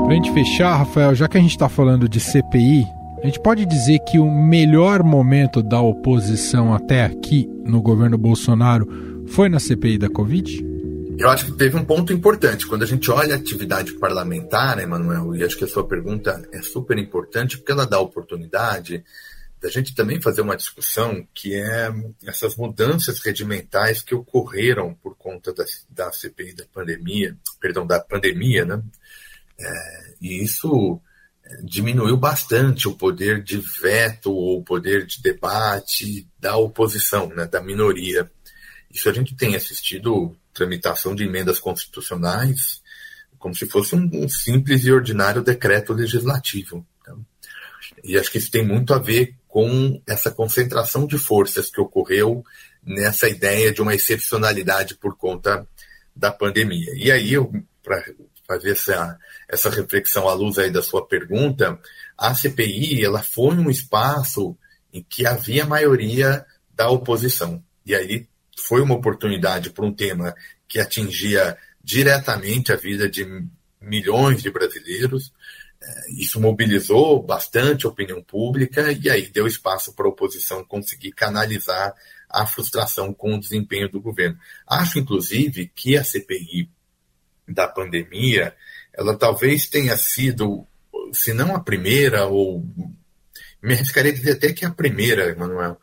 Para 0.03 0.13
a 0.13 0.15
gente 0.15 0.31
fechar, 0.31 0.77
Rafael, 0.77 1.13
já 1.13 1.27
que 1.27 1.37
a 1.37 1.41
gente 1.41 1.51
está 1.51 1.67
falando 1.67 2.07
de 2.07 2.19
CPI, 2.19 2.85
gente 3.27 3.41
pode 3.41 3.65
dizer 3.65 3.99
que 3.99 4.17
o 4.17 4.31
melhor 4.31 5.03
momento 5.03 5.61
da 5.61 5.81
oposição 5.81 6.73
até 6.73 7.03
aqui 7.03 7.45
no 7.65 7.81
governo 7.81 8.17
Bolsonaro 8.17 9.25
foi 9.27 9.49
na 9.49 9.59
CPI 9.59 9.97
da 9.97 10.09
Covid? 10.09 10.65
Eu 11.19 11.29
acho 11.29 11.45
que 11.47 11.51
teve 11.53 11.75
um 11.75 11.83
ponto 11.83 12.13
importante. 12.13 12.65
Quando 12.65 12.83
a 12.83 12.85
gente 12.85 13.11
olha 13.11 13.35
a 13.35 13.37
atividade 13.37 13.93
parlamentar, 13.93 14.79
Emanuel, 14.79 15.35
e 15.35 15.43
acho 15.43 15.57
que 15.57 15.65
a 15.65 15.67
sua 15.67 15.85
pergunta 15.85 16.41
é 16.53 16.61
super 16.61 16.97
importante, 16.97 17.57
porque 17.57 17.71
ela 17.71 17.85
dá 17.85 17.99
oportunidade 17.99 19.03
da 19.59 19.69
gente 19.69 19.93
também 19.93 20.21
fazer 20.21 20.41
uma 20.41 20.55
discussão 20.55 21.27
que 21.33 21.55
é 21.55 21.91
essas 22.25 22.55
mudanças 22.55 23.19
regimentais 23.19 24.01
que 24.01 24.15
ocorreram 24.15 24.93
por 24.93 25.17
conta 25.17 25.51
da, 25.53 25.65
da 25.89 26.11
CPI 26.13 26.53
da 26.53 26.65
pandemia, 26.71 27.35
perdão, 27.59 27.85
da 27.85 27.99
pandemia, 27.99 28.63
né? 28.63 28.81
É, 29.59 30.13
e 30.21 30.43
isso 30.43 31.01
diminuiu 31.63 32.17
bastante 32.17 32.87
o 32.87 32.95
poder 32.95 33.43
de 33.43 33.57
veto 33.57 34.31
ou 34.31 34.59
o 34.59 34.63
poder 34.63 35.05
de 35.05 35.21
debate 35.21 36.27
da 36.39 36.57
oposição, 36.57 37.27
né, 37.29 37.45
da 37.45 37.61
minoria. 37.61 38.29
Isso 38.91 39.09
a 39.09 39.13
gente 39.13 39.35
tem 39.35 39.55
assistido 39.55 40.35
tramitação 40.53 41.13
de 41.13 41.23
emendas 41.23 41.59
constitucionais 41.59 42.81
como 43.37 43.55
se 43.55 43.65
fosse 43.67 43.95
um, 43.95 44.09
um 44.13 44.27
simples 44.27 44.83
e 44.83 44.91
ordinário 44.91 45.41
decreto 45.41 45.93
legislativo. 45.93 46.85
Então, 47.01 47.25
e 48.03 48.17
acho 48.17 48.31
que 48.31 48.37
isso 48.37 48.51
tem 48.51 48.65
muito 48.65 48.93
a 48.93 48.99
ver 48.99 49.35
com 49.47 50.01
essa 50.05 50.31
concentração 50.31 51.07
de 51.07 51.17
forças 51.17 51.69
que 51.69 51.79
ocorreu 51.79 52.43
nessa 52.83 53.27
ideia 53.29 53.71
de 53.71 53.81
uma 53.81 53.95
excepcionalidade 53.95 54.95
por 54.95 55.15
conta 55.15 55.67
da 56.15 56.31
pandemia. 56.31 56.91
E 56.95 57.11
aí, 57.11 57.33
para 57.83 58.03
fazer 58.47 58.71
essa, 58.71 59.19
essa 59.47 59.69
reflexão 59.69 60.27
à 60.29 60.33
luz 60.33 60.57
aí 60.57 60.71
da 60.71 60.81
sua 60.81 61.05
pergunta, 61.05 61.79
a 62.17 62.33
CPI 62.33 63.03
ela 63.03 63.21
foi 63.21 63.55
um 63.55 63.69
espaço 63.69 64.57
em 64.93 65.03
que 65.03 65.27
havia 65.27 65.65
maioria 65.65 66.45
da 66.73 66.89
oposição. 66.89 67.61
E 67.85 67.93
aí 67.93 68.27
foi 68.57 68.81
uma 68.81 68.95
oportunidade 68.95 69.69
para 69.69 69.85
um 69.85 69.93
tema 69.93 70.33
que 70.67 70.79
atingia 70.79 71.57
diretamente 71.83 72.71
a 72.71 72.75
vida 72.75 73.09
de 73.09 73.25
milhões 73.81 74.41
de 74.41 74.49
brasileiros. 74.49 75.33
É, 75.81 76.11
isso 76.13 76.39
mobilizou 76.39 77.21
bastante 77.21 77.85
a 77.85 77.89
opinião 77.89 78.21
pública 78.23 78.91
e 78.91 79.09
aí 79.09 79.29
deu 79.29 79.45
espaço 79.45 79.93
para 79.93 80.05
a 80.05 80.09
oposição 80.09 80.63
conseguir 80.63 81.11
canalizar 81.11 81.93
a 82.29 82.45
frustração 82.45 83.13
com 83.13 83.35
o 83.35 83.39
desempenho 83.39 83.89
do 83.89 84.01
governo. 84.01 84.37
Acho, 84.65 84.99
inclusive, 84.99 85.71
que 85.73 85.95
a 85.97 86.03
CPI 86.03 86.69
da 87.47 87.67
pandemia, 87.67 88.53
ela 88.93 89.15
talvez 89.15 89.67
tenha 89.67 89.95
sido, 89.97 90.65
se 91.13 91.33
não 91.33 91.55
a 91.55 91.59
primeira, 91.59 92.25
ou 92.25 92.65
me 93.61 93.73
arriscaria 93.73 94.13
dizer 94.13 94.33
até 94.33 94.53
que 94.53 94.65
é 94.65 94.67
a 94.67 94.73
primeira, 94.73 95.29
Emanuel, 95.29 95.79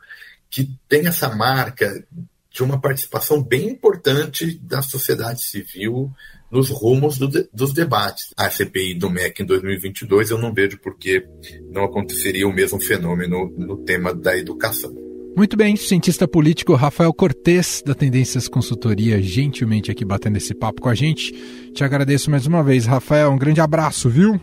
que 0.49 0.69
tem 0.87 1.07
essa 1.07 1.33
marca 1.33 2.05
de 2.51 2.63
uma 2.63 2.79
participação 2.79 3.43
bem 3.43 3.69
importante 3.69 4.57
da 4.59 4.81
sociedade 4.81 5.43
civil 5.43 6.11
nos 6.49 6.69
rumos 6.69 7.17
do 7.17 7.27
dos 7.51 7.73
debates. 7.73 8.33
A 8.37 8.49
CPI 8.49 8.95
do 8.95 9.09
MEC 9.09 9.43
em 9.43 9.45
2022, 9.45 10.29
eu 10.29 10.37
não 10.37 10.53
vejo 10.53 10.77
por 10.77 10.97
que 10.97 11.25
não 11.69 11.83
aconteceria 11.83 12.47
o 12.47 12.53
mesmo 12.53 12.79
fenômeno 12.79 13.53
no 13.57 13.77
tema 13.83 14.13
da 14.13 14.37
educação. 14.37 15.04
Muito 15.35 15.57
bem, 15.57 15.75
cientista 15.75 16.25
político 16.25 16.73
Rafael 16.75 17.13
Cortes, 17.13 17.83
da 17.85 17.93
Tendências 17.93 18.47
Consultoria, 18.47 19.21
gentilmente 19.21 19.91
aqui 19.91 20.05
batendo 20.05 20.37
esse 20.37 20.53
papo 20.53 20.81
com 20.81 20.87
a 20.87 20.95
gente. 20.95 21.33
Te 21.73 21.83
agradeço 21.83 22.31
mais 22.31 22.47
uma 22.47 22.63
vez, 22.63 22.85
Rafael. 22.85 23.31
Um 23.31 23.37
grande 23.37 23.59
abraço, 23.59 24.09
viu? 24.09 24.39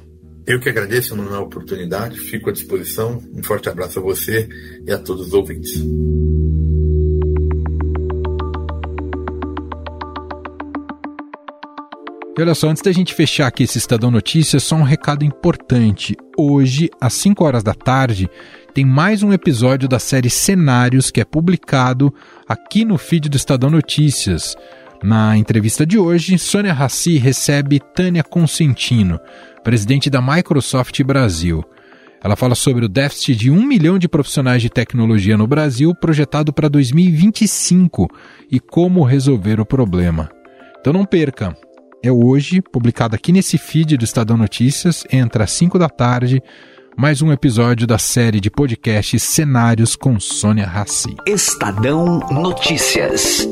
Eu 0.47 0.61
que 0.61 0.69
agradeço 0.69 1.15
a 1.15 1.41
oportunidade, 1.41 2.19
fico 2.19 2.51
à 2.51 2.53
disposição. 2.53 3.23
Um 3.35 3.43
forte 3.43 3.71
abraço 3.71 4.01
a 4.01 4.03
você 4.03 4.47
e 4.87 4.93
a 4.93 4.99
todos 4.99 5.29
os 5.29 5.33
ouvintes. 5.33 5.83
E 12.37 12.41
olha 12.41 12.55
só, 12.55 12.71
antes 12.71 12.83
da 12.83 12.91
gente 12.91 13.13
fechar 13.13 13.47
aqui 13.47 13.65
esse 13.65 13.77
Estadão 13.77 14.11
Notícias, 14.11 14.63
só 14.63 14.75
um 14.75 14.83
recado 14.83 15.23
importante. 15.23 16.17
Hoje, 16.39 16.89
às 16.99 17.13
5 17.13 17.45
horas 17.45 17.63
da 17.63 17.75
tarde, 17.75 18.27
tem 18.73 18.87
mais 18.87 19.23
um 19.23 19.35
episódio 19.35 19.87
da 19.87 19.99
série 19.99 20.31
Cenários 20.31 21.11
que 21.11 21.21
é 21.21 21.27
publicado 21.27 22.13
aqui 22.49 22.87
no 22.87 22.97
feed 22.97 23.29
do 23.29 23.37
Estadão 23.37 23.69
Notícias. 23.69 24.57
Na 25.03 25.37
entrevista 25.37 25.85
de 25.85 25.99
hoje, 25.99 26.39
Sônia 26.39 26.73
Rassi 26.73 27.19
recebe 27.19 27.79
Tânia 27.95 28.23
Consentino, 28.23 29.21
presidente 29.63 30.09
da 30.09 30.23
Microsoft 30.23 31.03
Brasil. 31.03 31.63
Ela 32.25 32.35
fala 32.35 32.55
sobre 32.55 32.87
o 32.87 32.89
déficit 32.89 33.37
de 33.37 33.51
um 33.51 33.63
milhão 33.63 33.99
de 33.99 34.09
profissionais 34.09 34.63
de 34.63 34.71
tecnologia 34.71 35.37
no 35.37 35.47
Brasil 35.47 35.95
projetado 35.95 36.51
para 36.51 36.69
2025 36.69 38.09
e 38.51 38.59
como 38.59 39.05
resolver 39.05 39.61
o 39.61 39.67
problema. 39.67 40.31
Então 40.81 40.95
não 40.95 41.05
perca! 41.05 41.55
É 42.03 42.11
hoje, 42.11 42.61
publicado 42.61 43.15
aqui 43.15 43.31
nesse 43.31 43.57
feed 43.57 43.97
do 43.97 44.05
Estadão 44.05 44.37
Notícias, 44.37 45.05
entra 45.11 45.45
às 45.45 45.53
5 45.53 45.79
da 45.79 45.89
tarde, 45.89 46.43
mais 46.97 47.23
um 47.23 47.31
episódio 47.31 47.87
da 47.87 47.97
série 47.97 48.41
de 48.41 48.51
podcasts 48.51 49.23
Cenários 49.23 49.95
com 49.95 50.19
Sônia 50.19 50.67
Rassi. 50.67 51.15
Estadão 51.25 52.19
Notícias. 52.29 53.49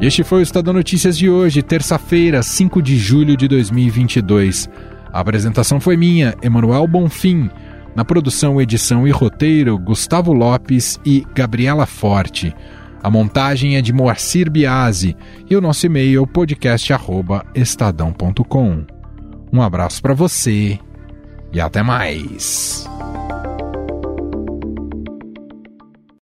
Este 0.00 0.24
foi 0.24 0.40
o 0.40 0.42
Estadão 0.42 0.72
Notícias 0.72 1.18
de 1.18 1.28
hoje, 1.28 1.62
terça-feira, 1.62 2.42
5 2.42 2.80
de 2.80 2.96
julho 2.96 3.36
de 3.36 3.46
2022. 3.46 4.70
A 5.12 5.20
apresentação 5.20 5.78
foi 5.80 5.98
minha, 5.98 6.34
Emanuel 6.42 6.88
Bonfim. 6.88 7.50
Na 7.94 8.06
produção, 8.06 8.58
edição 8.58 9.06
e 9.06 9.10
roteiro, 9.10 9.78
Gustavo 9.78 10.32
Lopes 10.32 10.98
e 11.04 11.26
Gabriela 11.34 11.84
Forte. 11.84 12.54
A 13.02 13.10
montagem 13.10 13.76
é 13.76 13.82
de 13.82 13.92
Moacir 13.92 14.50
Biasi 14.50 15.14
e 15.50 15.56
o 15.56 15.60
nosso 15.60 15.84
e-mail 15.86 16.22
é 16.22 16.26
podcast@estadão.com. 16.26 18.84
Um 19.52 19.60
abraço 19.60 20.00
para 20.00 20.14
você 20.14 20.78
e 21.52 21.60
até 21.60 21.82
mais. 21.82 22.88